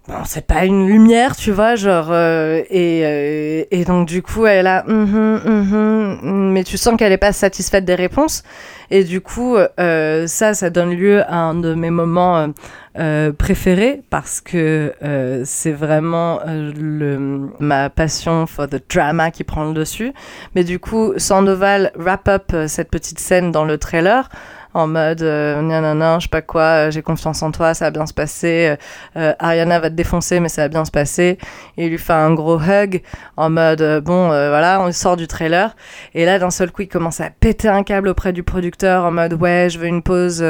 bon, 0.08 0.16
c'est 0.26 0.46
pas 0.46 0.66
une 0.66 0.88
lumière, 0.88 1.36
tu 1.36 1.52
vois, 1.52 1.76
genre, 1.76 2.08
euh, 2.12 2.62
et, 2.70 3.02
euh, 3.06 3.64
et, 3.72 3.86
donc 3.86 4.08
du 4.08 4.22
coup, 4.22 4.46
elle 4.46 4.68
a, 4.68 4.84
mm-hmm, 4.84 5.40
mm-hmm, 5.46 6.52
mais 6.52 6.64
tu 6.64 6.78
sens 6.78 6.96
qu'elle 6.98 7.12
est 7.12 7.18
pas 7.18 7.34
satisfaite 7.34 7.86
des 7.86 7.96
réponses, 7.96 8.44
et 8.92 9.04
du 9.04 9.22
coup, 9.22 9.58
euh, 9.58 10.28
ça, 10.28 10.54
ça 10.54 10.70
donne 10.70 10.92
lieu 10.92 11.24
à 11.24 11.38
un 11.38 11.56
de 11.56 11.74
mes 11.74 11.90
moments 11.90 12.50
euh, 12.98 13.32
préférés 13.34 14.02
parce 14.10 14.42
que 14.42 14.94
euh, 15.04 15.42
c'est 15.46 15.72
vraiment 15.72 16.40
le, 16.46 17.50
ma 17.60 17.90
passion 17.90 18.46
for 18.46 18.68
the 18.68 18.82
drama 18.90 19.32
qui 19.32 19.44
prend 19.44 19.66
le 19.66 19.74
dessus. 19.74 20.14
Mais 20.56 20.64
du 20.64 20.80
coup, 20.80 21.14
Sandoval 21.18 21.92
wrap 21.96 22.28
up 22.28 22.56
cette 22.68 22.90
petite 22.90 23.20
scène 23.20 23.52
dans 23.52 23.66
le 23.66 23.78
trailer 23.78 24.30
en 24.76 24.88
mode 24.88 25.22
euh, 25.22 25.62
non, 25.62 26.20
je 26.20 26.24
sais 26.24 26.30
pas 26.30 26.42
quoi, 26.42 26.62
euh, 26.62 26.92
j'ai 26.92 27.02
confiance 27.02 27.42
en 27.42 27.52
toi, 27.52 27.74
ça 27.74 27.86
va 27.86 27.92
bien 27.92 28.06
se 28.06 28.14
passer. 28.14 28.68
Euh, 28.68 28.76
euh, 29.16 29.34
Ariana 29.40 29.80
va 29.80 29.90
te 29.90 29.96
défoncer, 29.96 30.42
mais 30.42 30.50
ça 30.50 30.64
va 30.64 30.68
bien 30.68 30.84
se 30.84 30.92
passer. 30.92 31.38
Il 31.78 31.90
lui 31.90 31.98
fait 31.98 32.12
un 32.12 32.34
gros 32.34 32.60
hug 32.60 33.02
en 33.38 33.50
mode 33.50 34.04
bon, 34.04 34.28
voilà, 34.28 34.82
on 34.82 34.92
sort 34.92 35.16
du 35.16 35.28
trailer. 35.28 35.78
Et 36.14 36.26
là, 36.26 36.40
d'un 36.40 36.52
seul 36.52 36.72
coup, 36.72 36.82
il 36.82 36.90
commence 36.90 37.22
à 37.22 37.30
péter 37.30 37.70
un 37.70 37.84
câble 37.84 38.10
auprès 38.10 38.34
du 38.34 38.44
producteur 38.44 39.06
en 39.06 39.12
mode 39.12 39.34
ouais, 39.34 39.70
je 39.72 39.80
veux 39.80 39.88
une 39.88 40.02
pause 40.04 40.44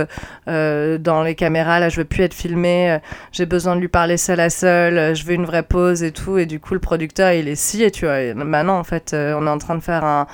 dans 0.47 1.23
les 1.23 1.35
caméras, 1.35 1.79
là, 1.79 1.89
je 1.89 1.97
veux 1.97 2.05
plus 2.05 2.23
être 2.23 2.33
filmé, 2.33 2.97
j'ai 3.31 3.45
besoin 3.45 3.75
de 3.75 3.81
lui 3.81 3.89
parler 3.89 4.17
seul 4.17 4.39
à 4.39 4.49
seul, 4.49 5.15
je 5.15 5.23
veux 5.23 5.33
une 5.33 5.45
vraie 5.45 5.63
pause 5.63 6.01
et 6.01 6.11
tout. 6.11 6.39
Et 6.39 6.47
du 6.47 6.59
coup, 6.59 6.73
le 6.73 6.79
producteur, 6.79 7.31
il 7.31 7.47
est 7.47 7.55
si, 7.55 7.83
et 7.83 7.91
tu 7.91 8.05
vois, 8.05 8.33
maintenant, 8.33 8.79
en 8.79 8.83
fait, 8.83 9.13
on 9.13 9.45
est 9.45 9.49
en 9.49 9.59
train 9.59 9.75
de 9.75 9.83
faire 9.83 10.03
un 10.03 10.25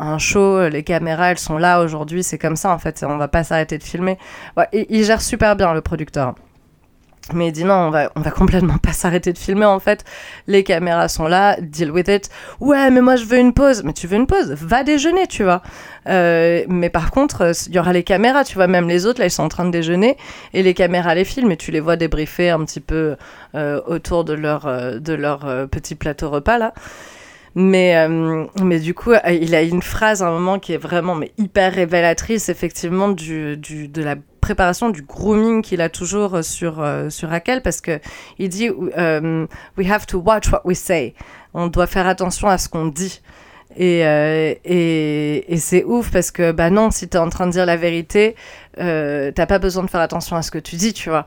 un 0.00 0.18
show, 0.18 0.68
les 0.68 0.82
caméras, 0.82 1.30
elles 1.30 1.38
sont 1.38 1.58
là 1.58 1.80
aujourd'hui, 1.80 2.22
c'est 2.22 2.38
comme 2.38 2.56
ça 2.56 2.72
en 2.72 2.78
fait, 2.78 3.04
on 3.06 3.16
va 3.16 3.28
pas 3.28 3.44
s'arrêter 3.44 3.78
de 3.78 3.84
filmer. 3.84 4.18
Il 4.72 5.04
gère 5.04 5.20
super 5.20 5.56
bien 5.56 5.72
le 5.74 5.80
producteur. 5.80 6.34
Mais 7.32 7.48
il 7.48 7.52
dit 7.52 7.64
non, 7.64 7.74
on 7.74 7.90
va, 7.90 8.10
on 8.16 8.20
va 8.20 8.30
complètement 8.30 8.78
pas 8.78 8.92
s'arrêter 8.92 9.32
de 9.32 9.38
filmer 9.38 9.66
en 9.66 9.78
fait. 9.78 10.04
Les 10.46 10.64
caméras 10.64 11.08
sont 11.08 11.26
là, 11.26 11.56
deal 11.60 11.90
with 11.90 12.08
it. 12.08 12.30
Ouais, 12.60 12.90
mais 12.90 13.00
moi 13.00 13.16
je 13.16 13.24
veux 13.24 13.38
une 13.38 13.52
pause. 13.52 13.82
Mais 13.84 13.92
tu 13.92 14.06
veux 14.06 14.16
une 14.16 14.26
pause? 14.26 14.52
Va 14.52 14.82
déjeuner, 14.82 15.26
tu 15.26 15.44
vois. 15.44 15.62
Euh, 16.08 16.64
mais 16.68 16.90
par 16.90 17.10
contre, 17.10 17.52
il 17.68 17.74
y 17.74 17.78
aura 17.78 17.92
les 17.92 18.02
caméras, 18.02 18.44
tu 18.44 18.54
vois. 18.54 18.66
Même 18.66 18.88
les 18.88 19.06
autres, 19.06 19.20
là, 19.20 19.26
ils 19.26 19.30
sont 19.30 19.42
en 19.44 19.48
train 19.48 19.64
de 19.64 19.70
déjeuner 19.70 20.16
et 20.54 20.62
les 20.62 20.74
caméras 20.74 21.14
les 21.14 21.24
filment 21.24 21.52
et 21.52 21.56
tu 21.56 21.70
les 21.70 21.80
vois 21.80 21.96
débriefer 21.96 22.50
un 22.50 22.64
petit 22.64 22.80
peu 22.80 23.16
euh, 23.54 23.80
autour 23.86 24.24
de 24.24 24.32
leur, 24.32 24.66
euh, 24.66 24.98
de 24.98 25.12
leur 25.12 25.40
petit 25.68 25.94
plateau 25.94 26.30
repas 26.30 26.58
là. 26.58 26.72
Mais, 27.54 27.96
euh, 27.96 28.46
mais 28.62 28.78
du 28.78 28.94
coup, 28.94 29.12
euh, 29.12 29.18
il 29.30 29.54
a 29.54 29.62
une 29.62 29.82
phrase 29.82 30.22
à 30.22 30.28
un 30.28 30.30
moment 30.30 30.58
qui 30.58 30.72
est 30.72 30.78
vraiment 30.78 31.14
mais 31.14 31.32
hyper 31.36 31.72
révélatrice, 31.72 32.48
effectivement, 32.48 33.08
du, 33.08 33.56
du, 33.56 33.88
de 33.88 34.02
la 34.02 34.16
préparation 34.40 34.90
du 34.90 35.02
grooming 35.02 35.62
qu'il 35.62 35.80
a 35.80 35.88
toujours 35.88 36.44
sur, 36.44 36.80
euh, 36.80 37.10
sur 37.10 37.28
Raquel, 37.28 37.62
parce 37.62 37.80
que 37.80 38.00
il 38.38 38.48
dit 38.48 38.70
We 38.70 39.90
have 39.90 40.06
to 40.06 40.18
watch 40.18 40.50
what 40.52 40.62
we 40.64 40.78
say. 40.78 41.14
On 41.54 41.66
doit 41.66 41.86
faire 41.86 42.06
attention 42.06 42.48
à 42.48 42.58
ce 42.58 42.68
qu'on 42.68 42.86
dit. 42.86 43.20
Et, 43.76 44.00
et, 44.64 45.56
c'est 45.58 45.84
ouf 45.84 46.10
parce 46.10 46.32
que, 46.32 46.50
bah 46.50 46.70
non, 46.70 46.90
si 46.90 47.08
t'es 47.08 47.18
en 47.18 47.28
train 47.28 47.46
de 47.46 47.52
dire 47.52 47.66
la 47.66 47.76
vérité, 47.76 48.34
t'as 48.76 49.46
pas 49.46 49.58
besoin 49.58 49.84
de 49.84 49.90
faire 49.90 50.00
attention 50.00 50.36
à 50.36 50.42
ce 50.42 50.50
que 50.50 50.58
tu 50.58 50.76
dis, 50.76 50.92
tu 50.92 51.08
vois. 51.10 51.26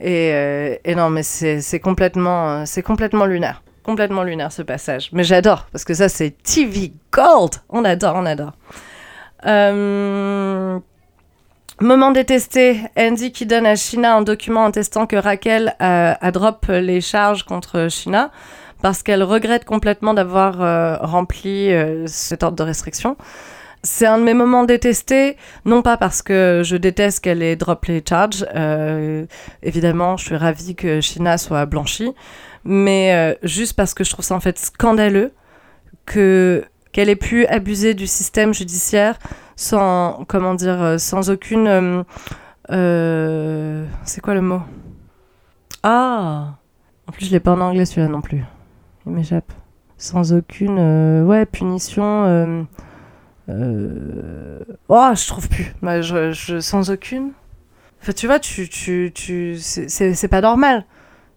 Et, 0.00 0.78
et 0.84 0.94
non, 0.94 1.10
mais 1.10 1.22
c'est 1.22 1.80
complètement, 1.80 2.64
c'est 2.66 2.82
complètement 2.82 3.26
lunaire 3.26 3.62
complètement 3.88 4.22
lunaire 4.22 4.52
ce 4.52 4.60
passage. 4.60 5.08
Mais 5.12 5.24
j'adore, 5.24 5.66
parce 5.72 5.82
que 5.82 5.94
ça, 5.94 6.10
c'est 6.10 6.30
TV 6.42 6.92
Gold. 7.10 7.52
On 7.70 7.86
adore, 7.86 8.16
on 8.16 8.26
adore. 8.26 8.52
Euh, 9.46 10.78
Moment 11.80 12.10
détesté, 12.10 12.80
Andy 12.98 13.32
qui 13.32 13.46
donne 13.46 13.64
à 13.64 13.76
Shina 13.76 14.16
un 14.16 14.22
document 14.22 14.66
attestant 14.66 15.06
que 15.06 15.16
Raquel 15.16 15.74
a, 15.78 16.30
drop 16.32 16.66
les 16.68 17.00
charges 17.00 17.44
contre 17.44 17.88
Shina 17.88 18.30
parce 18.82 19.02
qu'elle 19.04 19.22
regrette 19.22 19.64
complètement 19.64 20.12
d'avoir 20.12 20.60
euh, 20.60 20.96
rempli 20.96 21.72
euh, 21.72 22.04
cet 22.08 22.42
ordre 22.42 22.56
de 22.56 22.64
restriction. 22.64 23.16
C'est 23.84 24.06
un 24.06 24.18
de 24.18 24.24
mes 24.24 24.34
moments 24.34 24.64
détestés, 24.64 25.36
non 25.64 25.82
pas 25.82 25.96
parce 25.96 26.20
que 26.20 26.62
je 26.64 26.76
déteste 26.76 27.20
qu'elle 27.22 27.42
ait 27.42 27.54
drop 27.54 27.84
les 27.86 28.02
charges, 28.06 28.44
euh, 28.56 29.24
évidemment 29.62 30.16
je 30.16 30.24
suis 30.24 30.36
ravie 30.36 30.74
que 30.74 31.00
Shina 31.00 31.38
soit 31.38 31.64
blanchie, 31.64 32.12
mais 32.64 33.38
juste 33.42 33.74
parce 33.74 33.94
que 33.94 34.04
je 34.04 34.10
trouve 34.10 34.24
ça 34.24 34.34
en 34.34 34.40
fait 34.40 34.58
scandaleux 34.58 35.32
que 36.06 36.64
qu'elle 36.92 37.08
ait 37.08 37.16
pu 37.16 37.46
abuser 37.46 37.94
du 37.94 38.06
système 38.06 38.54
judiciaire 38.54 39.18
sans, 39.58 40.24
comment 40.28 40.54
dire, 40.54 40.80
euh, 40.80 40.98
sans 40.98 41.30
aucune. 41.30 41.66
Euh, 41.66 42.02
euh, 42.70 43.86
c'est 44.04 44.20
quoi 44.20 44.34
le 44.34 44.40
mot? 44.40 44.62
Ah 45.82 46.54
En 47.06 47.12
plus, 47.12 47.26
je 47.26 47.32
l'ai 47.32 47.40
pas 47.40 47.52
en 47.52 47.60
anglais 47.60 47.84
celui-là 47.84 48.08
non 48.08 48.20
plus. 48.20 48.44
Il 49.06 49.12
m'échappe. 49.12 49.52
Sans 49.96 50.32
aucune 50.32 50.78
ouais, 51.24 51.44
punition. 51.44 52.66
Oh, 53.48 55.10
je 55.14 55.26
trouve 55.26 55.48
plus. 55.48 55.74
Bah, 55.82 56.00
je, 56.02 56.60
sans 56.60 56.90
aucune. 56.90 57.32
Enfin, 58.00 58.12
tu 58.12 58.26
vois, 58.26 58.38
tu, 58.38 58.68
tu, 58.68 59.10
tu, 59.12 59.56
c'est 59.58 60.28
pas 60.28 60.40
normal. 60.40 60.84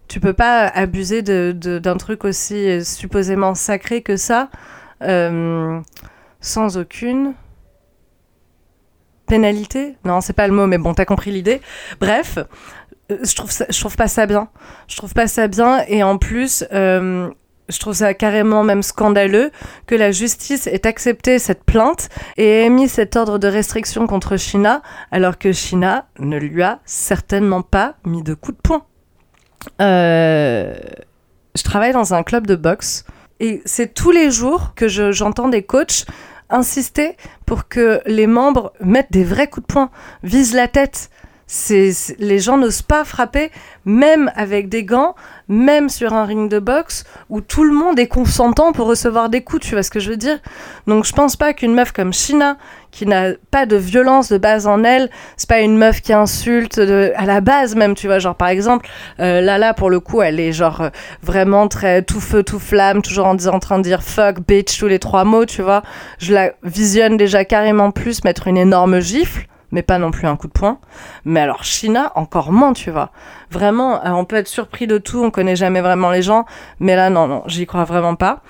Tu 0.08 0.20
peux 0.20 0.34
pas 0.34 0.66
abuser 0.66 1.22
d'un 1.22 1.52
de, 1.54 1.98
truc 1.98 2.24
aussi 2.24 2.84
supposément 2.84 3.54
sacré 3.54 4.02
que 4.02 4.16
ça 4.16 4.50
sans 6.42 6.76
aucune 6.76 7.34
pénalité 9.26 9.96
Non, 10.04 10.20
c'est 10.20 10.34
pas 10.34 10.46
le 10.46 10.52
mot, 10.52 10.66
mais 10.66 10.76
bon, 10.76 10.92
t'as 10.92 11.06
compris 11.06 11.30
l'idée. 11.30 11.62
Bref, 12.00 12.38
euh, 13.10 13.18
je 13.22 13.34
trouve, 13.34 13.50
je 13.50 13.80
trouve 13.80 13.96
pas 13.96 14.08
ça 14.08 14.26
bien. 14.26 14.48
Je 14.88 14.96
trouve 14.96 15.14
pas 15.14 15.26
ça 15.26 15.48
bien, 15.48 15.84
et 15.88 16.02
en 16.02 16.18
plus, 16.18 16.64
euh, 16.72 17.30
je 17.68 17.78
trouve 17.78 17.94
ça 17.94 18.12
carrément 18.12 18.64
même 18.64 18.82
scandaleux 18.82 19.50
que 19.86 19.94
la 19.94 20.10
justice 20.10 20.66
ait 20.66 20.86
accepté 20.86 21.38
cette 21.38 21.64
plainte 21.64 22.08
et 22.36 22.44
ait 22.44 22.66
émis 22.66 22.88
cet 22.88 23.16
ordre 23.16 23.38
de 23.38 23.48
restriction 23.48 24.06
contre 24.06 24.36
China, 24.36 24.82
alors 25.12 25.38
que 25.38 25.52
China 25.52 26.08
ne 26.18 26.36
lui 26.36 26.62
a 26.62 26.80
certainement 26.84 27.62
pas 27.62 27.94
mis 28.04 28.22
de 28.22 28.34
coup 28.34 28.52
de 28.52 28.60
poing. 28.62 28.84
Euh, 29.80 30.74
je 31.54 31.62
travaille 31.62 31.92
dans 31.92 32.14
un 32.14 32.22
club 32.22 32.46
de 32.46 32.56
boxe 32.56 33.04
et 33.40 33.62
c'est 33.64 33.94
tous 33.94 34.10
les 34.10 34.30
jours 34.30 34.72
que 34.74 34.88
j'entends 34.88 35.48
des 35.48 35.62
coachs 35.62 36.06
insister 36.50 37.16
pour 37.46 37.68
que 37.68 38.00
les 38.06 38.26
membres 38.26 38.72
mettent 38.80 39.10
des 39.10 39.24
vrais 39.24 39.48
coups 39.48 39.66
de 39.66 39.72
poing, 39.72 39.90
visent 40.22 40.54
la 40.54 40.68
tête. 40.68 41.10
Les 41.68 42.38
gens 42.38 42.56
n'osent 42.56 42.82
pas 42.82 43.04
frapper, 43.04 43.50
même 43.84 44.32
avec 44.36 44.70
des 44.70 44.84
gants, 44.84 45.14
même 45.48 45.90
sur 45.90 46.14
un 46.14 46.24
ring 46.24 46.50
de 46.50 46.58
boxe 46.58 47.04
où 47.28 47.42
tout 47.42 47.64
le 47.64 47.74
monde 47.74 47.98
est 47.98 48.06
consentant 48.06 48.72
pour 48.72 48.86
recevoir 48.86 49.28
des 49.28 49.42
coups, 49.42 49.66
tu 49.66 49.74
vois 49.74 49.82
ce 49.82 49.90
que 49.90 50.00
je 50.00 50.10
veux 50.10 50.16
dire? 50.16 50.38
Donc 50.86 51.04
je 51.04 51.12
pense 51.12 51.36
pas 51.36 51.52
qu'une 51.52 51.74
meuf 51.74 51.92
comme 51.92 52.12
Shina, 52.12 52.56
qui 52.92 53.06
n'a 53.06 53.30
pas 53.50 53.66
de 53.66 53.74
violence 53.74 54.28
de 54.28 54.38
base 54.38 54.66
en 54.66 54.84
elle, 54.84 55.10
c'est 55.36 55.48
pas 55.48 55.60
une 55.60 55.76
meuf 55.76 56.00
qui 56.02 56.12
insulte 56.12 56.78
à 56.78 57.24
la 57.24 57.40
base 57.40 57.74
même, 57.74 57.94
tu 57.94 58.06
vois, 58.06 58.20
genre 58.20 58.36
par 58.36 58.48
exemple, 58.48 58.88
euh, 59.18 59.40
Lala 59.40 59.74
pour 59.74 59.90
le 59.90 59.98
coup, 59.98 60.22
elle 60.22 60.38
est 60.38 60.52
genre 60.52 60.82
euh, 60.82 60.90
vraiment 61.22 61.66
très 61.66 62.02
tout 62.02 62.20
feu, 62.20 62.42
tout 62.42 62.60
flamme, 62.60 63.02
toujours 63.02 63.26
en, 63.26 63.36
en 63.36 63.58
train 63.58 63.78
de 63.78 63.84
dire 63.84 64.02
fuck, 64.02 64.46
bitch, 64.46 64.78
tous 64.78 64.86
les 64.86 64.98
trois 64.98 65.24
mots, 65.24 65.46
tu 65.46 65.62
vois. 65.62 65.82
Je 66.18 66.34
la 66.34 66.52
visionne 66.62 67.16
déjà 67.16 67.44
carrément 67.44 67.90
plus 67.90 68.22
mettre 68.24 68.46
une 68.46 68.58
énorme 68.58 69.00
gifle 69.00 69.46
mais 69.72 69.82
pas 69.82 69.98
non 69.98 70.10
plus 70.10 70.28
un 70.28 70.36
coup 70.36 70.46
de 70.46 70.52
poing. 70.52 70.78
Mais 71.24 71.40
alors 71.40 71.64
China, 71.64 72.12
encore 72.14 72.52
moins, 72.52 72.72
tu 72.74 72.90
vois. 72.90 73.10
Vraiment, 73.50 74.04
euh, 74.04 74.10
on 74.10 74.24
peut 74.24 74.36
être 74.36 74.46
surpris 74.46 74.86
de 74.86 74.98
tout, 74.98 75.22
on 75.24 75.30
connaît 75.30 75.56
jamais 75.56 75.80
vraiment 75.80 76.10
les 76.10 76.22
gens, 76.22 76.44
mais 76.78 76.94
là, 76.94 77.10
non, 77.10 77.26
non, 77.26 77.42
j'y 77.46 77.66
crois 77.66 77.84
vraiment 77.84 78.14
pas. 78.14 78.42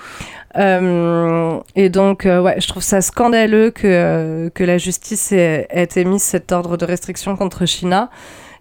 Euh, 0.58 1.58
et 1.76 1.88
donc, 1.88 2.26
euh, 2.26 2.40
ouais, 2.42 2.60
je 2.60 2.68
trouve 2.68 2.82
ça 2.82 3.00
scandaleux 3.00 3.70
que, 3.70 4.50
la 4.58 4.78
justice 4.78 5.32
ait, 5.32 5.66
ait, 5.70 5.88
émis 5.96 6.18
cet 6.20 6.52
ordre 6.52 6.76
de 6.76 6.84
restriction 6.84 7.36
contre 7.36 7.64
China. 7.64 8.10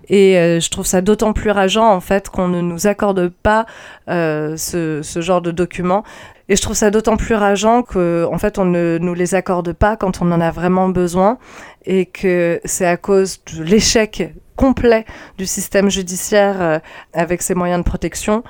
Et 0.10 0.34
je 0.34 0.70
trouve 0.70 0.86
ça 0.86 1.00
d'autant 1.00 1.32
plus 1.32 1.52
rageant, 1.52 1.88
en 1.88 2.02
fait, 2.02 2.28
qu'on 2.28 2.50
ne 2.50 2.60
nous 2.60 2.86
accorde 2.88 3.30
pas 3.30 3.66
ce, 4.08 5.00
ce, 5.02 5.22
genre 5.22 5.42
de 5.42 5.52
documents. 5.52 6.04
Et 6.50 6.56
je 6.56 6.62
trouve 6.62 6.76
ça 6.76 6.92
d'autant 6.92 7.18
plus 7.18 7.36
rageant 7.36 7.84
qu'en 7.84 8.34
en 8.34 8.38
fait, 8.38 8.60
on 8.60 8.66
ne 8.66 8.98
nous 9.00 9.14
les 9.14 9.36
accorde 9.36 9.74
pas 9.74 9.96
quand 9.96 10.22
on 10.22 10.32
en 10.32 10.42
a 10.42 10.52
vraiment 10.52 10.90
besoin 10.90 11.38
et 11.86 12.06
que 12.06 12.60
c'est 12.66 12.88
à 12.88 12.98
cause 12.98 13.40
de 13.46 13.64
l'échec 13.64 14.34
complet 14.56 15.06
du 15.38 15.46
système 15.46 15.90
judiciaire 15.90 16.62
euh, 16.62 16.80
avec 17.14 17.42
ses 17.42 17.56
moyens 17.56 17.84
de 17.84 17.90
protection 17.90 18.44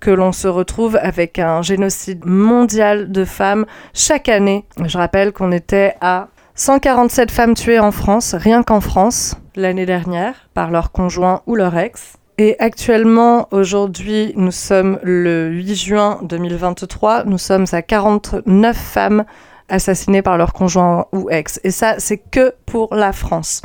que 0.00 0.10
l'on 0.10 0.32
se 0.32 0.48
retrouve 0.48 0.96
avec 0.96 1.38
un 1.38 1.62
génocide 1.62 2.24
mondial 2.24 3.10
de 3.10 3.24
femmes 3.24 3.66
chaque 3.92 4.28
année. 4.28 4.64
Je 4.86 4.96
rappelle 4.96 5.32
qu'on 5.32 5.52
était 5.52 5.94
à 6.00 6.28
147 6.54 7.30
femmes 7.30 7.54
tuées 7.54 7.78
en 7.78 7.92
France, 7.92 8.34
rien 8.34 8.62
qu'en 8.62 8.80
France, 8.80 9.36
l'année 9.56 9.86
dernière, 9.86 10.48
par 10.54 10.70
leur 10.70 10.92
conjoint 10.92 11.42
ou 11.46 11.54
leur 11.54 11.76
ex. 11.76 12.14
Et 12.40 12.54
actuellement, 12.60 13.48
aujourd'hui, 13.50 14.32
nous 14.36 14.52
sommes 14.52 15.00
le 15.02 15.48
8 15.48 15.74
juin 15.74 16.20
2023, 16.22 17.24
nous 17.24 17.36
sommes 17.36 17.66
à 17.72 17.82
49 17.82 18.76
femmes 18.76 19.24
assassinées 19.68 20.22
par 20.22 20.38
leur 20.38 20.52
conjoint 20.52 21.06
ou 21.12 21.28
ex. 21.30 21.58
Et 21.64 21.72
ça, 21.72 21.96
c'est 21.98 22.18
que 22.18 22.54
pour 22.64 22.94
la 22.94 23.12
France 23.12 23.60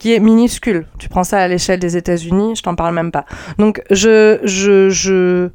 qui 0.00 0.12
est 0.12 0.18
minuscule. 0.18 0.88
Tu 0.98 1.08
prends 1.08 1.22
ça 1.22 1.38
à 1.38 1.48
l'échelle 1.48 1.78
des 1.78 1.96
États-Unis, 1.96 2.56
je 2.56 2.62
t'en 2.62 2.74
parle 2.74 2.94
même 2.94 3.12
pas. 3.12 3.24
Donc 3.58 3.80
je 3.90 4.40
je 4.42 4.90
je 4.90 5.50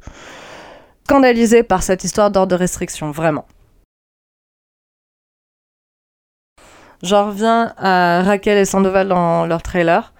scandalisée 1.04 1.62
par 1.62 1.82
cette 1.82 2.04
histoire 2.04 2.30
d'ordre 2.30 2.52
de 2.52 2.56
restriction, 2.56 3.10
vraiment. 3.10 3.44
J'en 7.02 7.26
reviens 7.26 7.74
à 7.76 8.22
Raquel 8.22 8.56
et 8.58 8.64
Sandoval 8.64 9.08
dans 9.08 9.44
leur 9.46 9.62
trailer. 9.62 10.11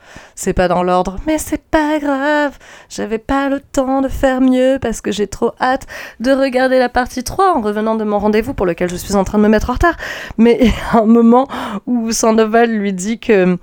C'est 0.45 0.55
pas 0.55 0.67
dans 0.67 0.83
l'ordre, 0.83 1.19
mais 1.25 1.39
c'est 1.39 1.63
pas 1.63 2.01
grave. 2.01 2.59
J'avais 2.89 3.19
pas 3.19 3.49
le 3.49 3.61
temps 3.61 4.01
de 4.01 4.09
faire 4.09 4.41
mieux 4.41 4.79
parce 4.83 5.01
que 5.01 5.13
j'ai 5.13 5.29
trop 5.29 5.53
hâte 5.61 5.87
de 6.19 6.33
regarder 6.33 6.81
la 6.81 6.89
partie 6.89 7.23
3 7.23 7.55
en 7.55 7.61
revenant 7.61 7.95
de 7.95 8.03
mon 8.03 8.19
rendez-vous 8.19 8.53
pour 8.53 8.67
lequel 8.67 8.91
je 8.91 8.97
suis 8.97 9.15
en 9.15 9.23
train 9.23 9.39
de 9.39 9.45
me 9.45 9.49
mettre 9.49 9.71
en 9.71 9.75
retard. 9.75 9.97
Mais 10.39 10.73
un 10.95 11.05
moment 11.05 11.47
où 11.87 12.11
Sandoval 12.11 12.73
lui 12.73 12.93
dit 12.93 13.21
que 13.21 13.57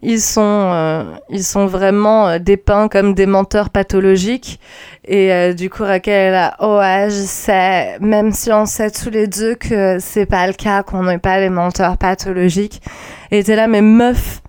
ils 0.00 0.20
sont, 0.20 0.70
euh, 0.72 1.02
ils 1.28 1.42
sont 1.42 1.66
vraiment 1.66 2.28
euh, 2.28 2.38
dépeints 2.38 2.86
comme 2.86 3.14
des 3.14 3.26
menteurs 3.26 3.70
pathologiques. 3.70 4.60
Et 5.04 5.32
euh, 5.32 5.54
du 5.54 5.70
coup, 5.70 5.82
Raquel 5.82 6.28
est 6.28 6.30
là, 6.30 6.54
oh 6.60 6.78
je 7.08 7.24
sais, 7.26 7.98
même 7.98 8.30
si 8.30 8.52
on 8.52 8.64
sait 8.64 8.92
tous 8.92 9.10
les 9.10 9.26
deux 9.26 9.56
que 9.56 9.98
c'est 9.98 10.26
pas 10.26 10.46
le 10.46 10.52
cas, 10.52 10.84
qu'on 10.84 11.02
n'est 11.02 11.18
pas 11.18 11.40
les 11.40 11.50
menteurs 11.50 11.98
pathologiques. 11.98 12.80
Et 13.32 13.42
t'es 13.42 13.56
là, 13.56 13.66
mais 13.66 13.82
meuf, 13.82 14.40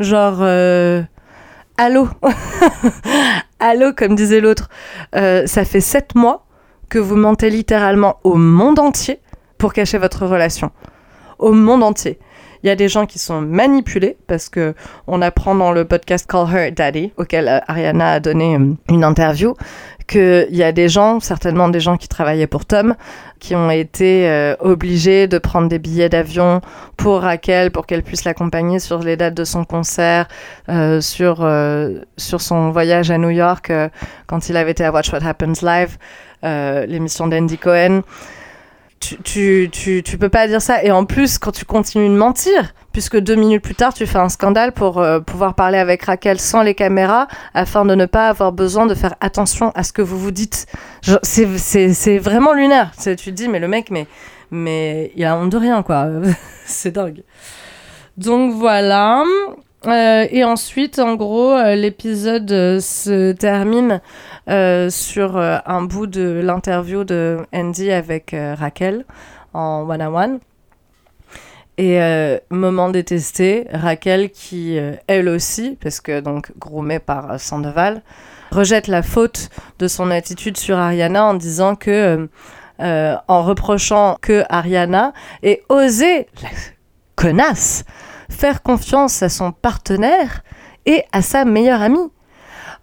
genre, 0.00 0.42
allô 1.76 2.08
Allô, 3.58 3.92
comme 3.92 4.14
disait 4.14 4.40
l'autre. 4.40 4.68
ça 5.12 5.64
fait 5.64 5.80
sept 5.80 6.14
mois 6.14 6.46
que 6.88 6.98
vous 6.98 7.16
mentez 7.16 7.50
littéralement 7.50 8.18
au 8.24 8.34
monde 8.36 8.78
entier 8.78 9.20
pour 9.58 9.72
cacher 9.72 9.98
votre 9.98 10.26
relation. 10.26 10.70
Au 11.38 11.52
monde 11.52 11.82
entier. 11.82 12.18
Il 12.62 12.66
y 12.66 12.70
a 12.70 12.76
des 12.76 12.88
gens 12.88 13.06
qui 13.06 13.18
sont 13.18 13.40
manipulés 13.40 14.18
parce 14.26 14.48
que 14.48 14.74
on 15.06 15.22
apprend 15.22 15.54
dans 15.54 15.72
le 15.72 15.84
podcast 15.84 16.30
Call 16.30 16.46
Her 16.54 16.72
Daddy, 16.72 17.12
auquel 17.16 17.48
euh, 17.48 17.58
Ariana 17.66 18.12
a 18.12 18.20
donné 18.20 18.56
euh, 18.56 18.74
une 18.90 19.04
interview, 19.04 19.54
qu'il 20.06 20.48
y 20.50 20.62
a 20.62 20.72
des 20.72 20.88
gens, 20.88 21.20
certainement 21.20 21.68
des 21.68 21.80
gens 21.80 21.96
qui 21.96 22.08
travaillaient 22.08 22.46
pour 22.46 22.66
Tom, 22.66 22.96
qui 23.38 23.54
ont 23.54 23.70
été 23.70 24.28
euh, 24.28 24.56
obligés 24.60 25.26
de 25.26 25.38
prendre 25.38 25.68
des 25.68 25.78
billets 25.78 26.10
d'avion 26.10 26.60
pour 26.98 27.22
Raquel, 27.22 27.70
pour 27.70 27.86
qu'elle 27.86 28.02
puisse 28.02 28.24
l'accompagner 28.24 28.78
sur 28.78 28.98
les 28.98 29.16
dates 29.16 29.34
de 29.34 29.44
son 29.44 29.64
concert, 29.64 30.28
sur, 31.00 31.48
sur 32.16 32.40
son 32.40 32.70
voyage 32.70 33.10
à 33.10 33.16
New 33.16 33.30
York, 33.30 33.72
quand 34.26 34.48
il 34.48 34.56
avait 34.56 34.72
été 34.72 34.84
à 34.84 34.92
Watch 34.92 35.12
What 35.12 35.24
Happens 35.24 35.62
Live, 35.62 35.96
l'émission 36.42 37.26
d'Andy 37.26 37.56
Cohen 37.56 38.02
tu, 39.00 39.70
tu, 39.72 40.02
tu, 40.04 40.18
peux 40.18 40.28
pas 40.28 40.46
dire 40.46 40.60
ça. 40.60 40.84
Et 40.84 40.90
en 40.90 41.04
plus, 41.04 41.38
quand 41.38 41.52
tu 41.52 41.64
continues 41.64 42.08
de 42.08 42.14
mentir, 42.14 42.74
puisque 42.92 43.18
deux 43.18 43.34
minutes 43.34 43.62
plus 43.62 43.74
tard, 43.74 43.94
tu 43.94 44.06
fais 44.06 44.18
un 44.18 44.28
scandale 44.28 44.72
pour 44.72 44.98
euh, 44.98 45.20
pouvoir 45.20 45.54
parler 45.54 45.78
avec 45.78 46.02
Raquel 46.02 46.38
sans 46.38 46.62
les 46.62 46.74
caméras, 46.74 47.26
afin 47.54 47.84
de 47.84 47.94
ne 47.94 48.06
pas 48.06 48.28
avoir 48.28 48.52
besoin 48.52 48.86
de 48.86 48.94
faire 48.94 49.14
attention 49.20 49.72
à 49.74 49.84
ce 49.84 49.92
que 49.92 50.02
vous 50.02 50.18
vous 50.18 50.30
dites. 50.30 50.66
C'est 51.22 52.18
vraiment 52.18 52.52
lunaire. 52.52 52.92
Tu 53.02 53.16
te 53.16 53.30
dis, 53.30 53.48
mais 53.48 53.58
le 53.58 53.68
mec, 53.68 53.90
mais, 53.90 54.06
mais 54.50 55.12
il 55.16 55.24
a 55.24 55.36
honte 55.36 55.50
de 55.50 55.56
rien, 55.56 55.82
quoi. 55.82 56.08
C'est 56.66 56.92
dingue. 56.92 57.22
Donc 58.18 58.52
voilà. 58.52 59.24
Euh, 59.86 60.26
et 60.30 60.44
ensuite, 60.44 60.98
en 60.98 61.14
gros, 61.14 61.52
euh, 61.52 61.74
l'épisode 61.74 62.50
se 62.80 63.32
termine 63.32 64.02
sur 64.46 65.36
euh, 65.36 65.58
un 65.66 65.82
bout 65.82 66.06
de 66.06 66.40
l'interview 66.42 67.04
de 67.04 67.38
Andy 67.52 67.90
avec 67.90 68.34
euh, 68.34 68.54
Raquel 68.58 69.04
en 69.52 69.86
one-on-one. 69.88 70.40
Et 71.78 72.02
euh, 72.02 72.38
moment 72.50 72.90
détesté, 72.90 73.66
Raquel 73.72 74.30
qui, 74.30 74.78
euh, 74.78 74.96
elle 75.06 75.30
aussi, 75.30 75.78
parce 75.80 76.00
que 76.00 76.20
donc 76.20 76.52
groomée 76.58 76.98
par 76.98 77.32
euh, 77.32 77.38
Sandoval, 77.38 78.02
rejette 78.50 78.86
la 78.86 79.02
faute 79.02 79.48
de 79.78 79.88
son 79.88 80.10
attitude 80.10 80.58
sur 80.58 80.76
Ariana 80.76 81.24
en 81.24 81.34
disant 81.34 81.76
que, 81.76 81.90
euh, 81.90 82.26
euh, 82.80 83.16
en 83.28 83.42
reprochant 83.44 84.18
que 84.20 84.44
Ariana 84.50 85.14
ait 85.42 85.62
osé, 85.70 86.26
connasse, 87.16 87.84
faire 88.28 88.62
confiance 88.62 89.22
à 89.22 89.30
son 89.30 89.50
partenaire 89.50 90.42
et 90.84 91.04
à 91.12 91.22
sa 91.22 91.46
meilleure 91.46 91.80
amie. 91.80 92.10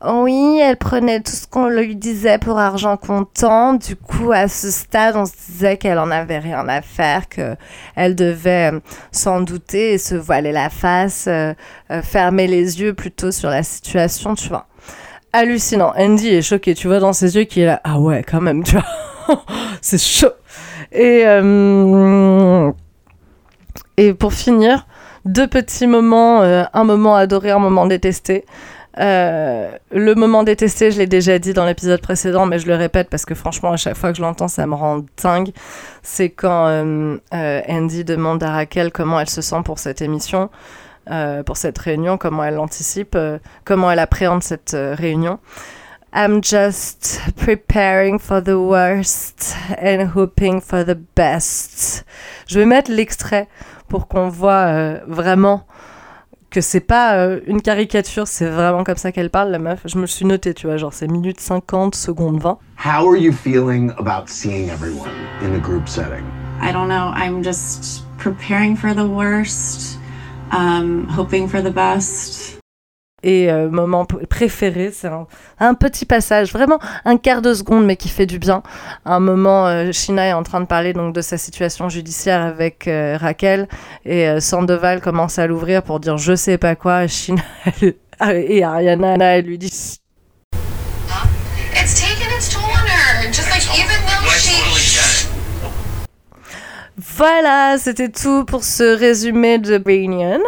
Oui, 0.05 0.59
elle 0.61 0.77
prenait 0.77 1.21
tout 1.21 1.31
ce 1.31 1.47
qu'on 1.47 1.69
lui 1.69 1.95
disait 1.95 2.37
pour 2.37 2.59
argent 2.59 2.97
comptant. 2.97 3.73
Du 3.73 3.95
coup, 3.95 4.31
à 4.31 4.47
ce 4.47 4.69
stade, 4.69 5.15
on 5.15 5.25
se 5.25 5.31
disait 5.49 5.77
qu'elle 5.77 5.97
en 5.97 6.11
avait 6.11 6.37
rien 6.37 6.67
à 6.67 6.83
faire, 6.83 7.27
que 7.27 7.55
elle 7.95 8.13
devait 8.13 8.71
euh, 8.73 8.79
s'en 9.11 9.41
douter 9.41 9.93
et 9.93 9.97
se 9.97 10.13
voiler 10.13 10.51
la 10.51 10.69
face, 10.69 11.25
euh, 11.27 11.53
euh, 11.89 12.03
fermer 12.03 12.45
les 12.45 12.79
yeux 12.79 12.93
plutôt 12.93 13.31
sur 13.31 13.49
la 13.49 13.63
situation, 13.63 14.35
tu 14.35 14.49
vois. 14.49 14.67
Hallucinant. 15.33 15.93
Andy 15.97 16.27
est 16.27 16.41
choqué, 16.43 16.75
tu 16.75 16.87
vois 16.87 16.99
dans 16.99 17.13
ses 17.13 17.35
yeux 17.35 17.45
qu'il 17.45 17.63
est 17.63 17.67
là. 17.67 17.81
Ah 17.83 17.99
ouais, 17.99 18.23
quand 18.23 18.41
même, 18.41 18.63
tu 18.63 18.73
vois. 18.75 19.41
C'est 19.81 20.01
chaud. 20.01 20.29
Et, 20.91 21.23
et 23.97 24.13
pour 24.13 24.33
finir, 24.33 24.87
deux 25.25 25.47
petits 25.47 25.85
moments, 25.85 26.41
un 26.41 26.83
moment 26.85 27.15
adoré, 27.15 27.51
un 27.51 27.59
moment 27.59 27.87
détesté. 27.87 28.45
Euh, 28.99 29.69
le 29.91 30.15
moment 30.15 30.43
détesté, 30.43 30.91
je 30.91 30.97
l'ai 30.97 31.07
déjà 31.07 31.37
dit 31.39 31.53
dans 31.53 31.65
l'épisode 31.65 32.01
précédent, 32.01 32.45
mais 32.45 32.59
je 32.59 32.67
le 32.67 32.75
répète 32.75 33.09
parce 33.09 33.25
que 33.25 33.35
franchement, 33.35 33.71
à 33.71 33.77
chaque 33.77 33.95
fois 33.95 34.11
que 34.11 34.17
je 34.17 34.21
l'entends, 34.21 34.47
ça 34.47 34.65
me 34.65 34.73
rend 34.73 35.05
dingue. 35.21 35.51
C'est 36.01 36.29
quand 36.29 36.67
euh, 36.67 37.17
euh, 37.33 37.61
Andy 37.67 38.03
demande 38.03 38.41
à 38.43 38.51
Raquel 38.51 38.91
comment 38.91 39.19
elle 39.19 39.29
se 39.29 39.41
sent 39.41 39.61
pour 39.63 39.79
cette 39.79 40.01
émission, 40.01 40.49
pour 41.45 41.55
cette 41.55 41.77
réunion, 41.77 42.17
comment 42.17 42.43
elle 42.43 42.55
l'anticipe, 42.55 43.17
comment 43.63 43.89
elle 43.89 43.99
appréhende 43.99 44.43
cette 44.43 44.75
réunion. 44.75 45.39
I'm 46.13 46.43
just 46.43 47.21
preparing 47.37 48.19
for 48.19 48.41
the 48.41 48.57
worst 48.57 49.55
and 49.81 50.09
hoping 50.15 50.59
for 50.59 50.83
the 50.83 50.97
best. 51.15 52.05
Je 52.47 52.59
vais 52.59 52.65
mettre 52.65 52.91
l'extrait 52.91 53.47
pour 53.87 54.09
qu'on 54.09 54.27
voit 54.27 54.95
vraiment 55.07 55.65
que 56.49 56.61
c'est 56.61 56.79
pas 56.79 57.17
euh, 57.17 57.39
une 57.47 57.61
caricature, 57.61 58.27
c'est 58.27 58.49
vraiment 58.49 58.83
comme 58.83 58.97
ça 58.97 59.11
qu'elle 59.11 59.29
parle, 59.29 59.51
la 59.51 59.59
meuf. 59.59 59.81
Je 59.85 59.95
me 59.97 60.01
le 60.01 60.07
suis 60.07 60.25
noté, 60.25 60.53
tu 60.53 60.67
vois, 60.67 60.77
genre 60.77 60.93
c'est 60.93 61.07
minute 61.07 61.39
50, 61.39 61.95
seconde 61.95 62.41
20. 62.41 62.57
How 62.83 63.07
are 63.07 63.17
you 63.17 63.31
feeling 63.31 63.91
about 63.97 64.27
seeing 64.27 64.69
everyone 64.69 65.11
in 65.41 65.53
a 65.55 65.59
group 65.59 65.87
setting? 65.87 66.23
I 66.61 66.71
don't 66.71 66.87
know. 66.87 67.11
I'm 67.13 67.43
just 67.43 68.03
preparing 68.17 68.75
for 68.75 68.93
the 68.93 69.05
worst, 69.05 69.99
um, 70.51 71.07
hoping 71.07 71.47
for 71.47 71.61
the 71.61 71.71
best. 71.71 72.56
Et 73.23 73.51
euh, 73.51 73.67
moment 73.67 74.05
préféré, 74.05 74.91
c'est 74.93 75.07
un, 75.07 75.25
un 75.59 75.73
petit 75.73 76.05
passage, 76.05 76.53
vraiment 76.53 76.77
un 77.03 77.17
quart 77.17 77.41
de 77.41 77.51
seconde, 77.55 77.83
mais 77.83 77.95
qui 77.95 78.09
fait 78.09 78.27
du 78.27 78.37
bien. 78.37 78.61
Un 79.05 79.19
moment, 79.19 79.65
euh, 79.65 79.91
Shina 79.91 80.27
est 80.27 80.33
en 80.33 80.43
train 80.43 80.61
de 80.61 80.67
parler 80.67 80.93
donc 80.93 81.15
de 81.15 81.21
sa 81.21 81.39
situation 81.39 81.89
judiciaire 81.89 82.43
avec 82.43 82.87
euh, 82.87 83.17
Raquel, 83.19 83.67
et 84.05 84.27
euh, 84.29 84.39
Sandoval 84.39 85.01
commence 85.01 85.39
à 85.39 85.47
l'ouvrir 85.47 85.81
pour 85.81 85.99
dire 85.99 86.19
je 86.19 86.35
sais 86.35 86.59
pas 86.59 86.75
quoi. 86.75 87.05
Et 87.05 87.07
Shina 87.07 87.41
elle- 87.81 87.95
et 88.51 88.63
Ariana, 88.63 89.15
elle 89.37 89.45
lui 89.45 89.57
dit 89.57 89.65
It's 89.67 89.99
taken 91.73 92.27
its 92.37 92.49
toll 92.53 92.61
on 92.61 92.85
her. 92.87 93.31
Just 93.33 93.49
like 93.49 93.63
even 93.79 93.97
though 94.05 94.29
she. 94.29 95.27
Voilà, 96.99 97.77
c'était 97.79 98.09
tout 98.09 98.43
pour 98.45 98.63
ce 98.63 98.83
résumé 98.95 99.57
de 99.59 99.81
Reunion. 99.83 100.39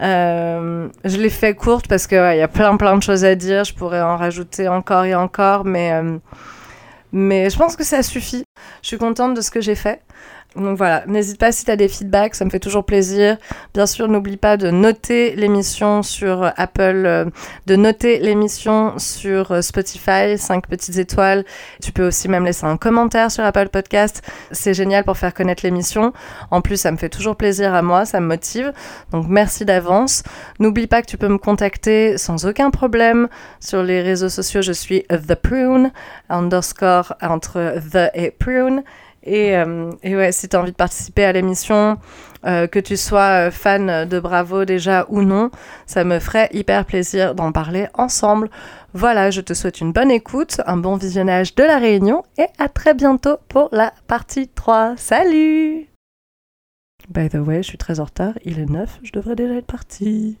Euh, 0.00 0.88
je 1.04 1.16
l'ai 1.18 1.28
fait 1.30 1.54
courte 1.54 1.86
parce 1.86 2.06
qu'il 2.06 2.18
ouais, 2.18 2.38
y 2.38 2.42
a 2.42 2.48
plein 2.48 2.76
plein 2.76 2.96
de 2.96 3.02
choses 3.02 3.24
à 3.24 3.34
dire. 3.34 3.64
Je 3.64 3.74
pourrais 3.74 4.00
en 4.00 4.16
rajouter 4.16 4.68
encore 4.68 5.04
et 5.04 5.14
encore, 5.14 5.64
mais, 5.64 5.92
euh, 5.92 6.18
mais 7.12 7.50
je 7.50 7.56
pense 7.58 7.76
que 7.76 7.84
ça 7.84 8.02
suffit. 8.02 8.44
Je 8.82 8.88
suis 8.88 8.98
contente 8.98 9.34
de 9.34 9.40
ce 9.40 9.50
que 9.50 9.60
j'ai 9.60 9.74
fait. 9.74 10.02
Donc 10.56 10.76
voilà, 10.76 11.04
n'hésite 11.06 11.38
pas 11.38 11.52
si 11.52 11.64
tu 11.64 11.70
as 11.70 11.76
des 11.76 11.86
feedbacks, 11.86 12.34
ça 12.34 12.44
me 12.44 12.50
fait 12.50 12.58
toujours 12.58 12.84
plaisir. 12.84 13.36
Bien 13.72 13.86
sûr, 13.86 14.08
n'oublie 14.08 14.36
pas 14.36 14.56
de 14.56 14.70
noter 14.70 15.36
l'émission 15.36 16.02
sur 16.02 16.52
Apple, 16.56 17.04
euh, 17.06 17.24
de 17.66 17.76
noter 17.76 18.18
l'émission 18.18 18.98
sur 18.98 19.52
euh, 19.52 19.62
Spotify, 19.62 20.36
5 20.36 20.66
petites 20.66 20.98
étoiles. 20.98 21.44
Tu 21.80 21.92
peux 21.92 22.08
aussi 22.08 22.28
même 22.28 22.44
laisser 22.44 22.64
un 22.64 22.76
commentaire 22.76 23.30
sur 23.30 23.44
Apple 23.44 23.68
Podcast. 23.68 24.22
C'est 24.50 24.74
génial 24.74 25.04
pour 25.04 25.16
faire 25.16 25.34
connaître 25.34 25.64
l'émission. 25.64 26.12
En 26.50 26.62
plus, 26.62 26.78
ça 26.78 26.90
me 26.90 26.96
fait 26.96 27.10
toujours 27.10 27.36
plaisir 27.36 27.72
à 27.72 27.82
moi, 27.82 28.04
ça 28.04 28.18
me 28.18 28.26
motive. 28.26 28.72
Donc 29.12 29.26
merci 29.28 29.64
d'avance. 29.64 30.24
N'oublie 30.58 30.88
pas 30.88 31.00
que 31.00 31.06
tu 31.06 31.16
peux 31.16 31.28
me 31.28 31.38
contacter 31.38 32.18
sans 32.18 32.44
aucun 32.44 32.70
problème 32.70 33.28
sur 33.60 33.84
les 33.84 34.02
réseaux 34.02 34.28
sociaux. 34.28 34.62
Je 34.62 34.72
suis 34.72 35.04
The 35.08 35.36
Prune, 35.36 35.92
underscore 36.28 37.14
entre 37.22 37.76
The 37.92 38.10
et 38.14 38.32
Prune. 38.32 38.82
Et, 39.22 39.56
euh, 39.56 39.92
et 40.02 40.16
ouais, 40.16 40.32
si 40.32 40.48
tu 40.48 40.56
as 40.56 40.60
envie 40.60 40.72
de 40.72 40.76
participer 40.76 41.24
à 41.24 41.32
l'émission, 41.32 41.98
euh, 42.46 42.66
que 42.66 42.78
tu 42.78 42.96
sois 42.96 43.48
euh, 43.48 43.50
fan 43.50 44.08
de 44.08 44.18
Bravo 44.18 44.64
déjà 44.64 45.04
ou 45.10 45.22
non, 45.22 45.50
ça 45.86 46.04
me 46.04 46.18
ferait 46.18 46.48
hyper 46.52 46.86
plaisir 46.86 47.34
d'en 47.34 47.52
parler 47.52 47.88
ensemble. 47.94 48.48
Voilà, 48.94 49.30
je 49.30 49.42
te 49.42 49.52
souhaite 49.52 49.80
une 49.80 49.92
bonne 49.92 50.10
écoute, 50.10 50.60
un 50.66 50.78
bon 50.78 50.96
visionnage 50.96 51.54
de 51.54 51.62
la 51.62 51.78
réunion 51.78 52.24
et 52.38 52.46
à 52.58 52.68
très 52.68 52.94
bientôt 52.94 53.36
pour 53.48 53.68
la 53.72 53.92
partie 54.06 54.48
3. 54.48 54.94
Salut 54.96 55.86
By 57.10 57.28
the 57.28 57.34
way, 57.34 57.62
je 57.62 57.68
suis 57.68 57.78
très 57.78 58.00
en 58.00 58.04
retard, 58.04 58.34
il 58.44 58.58
est 58.58 58.70
9, 58.70 59.00
je 59.02 59.12
devrais 59.12 59.34
déjà 59.34 59.54
être 59.54 59.66
partie. 59.66 60.38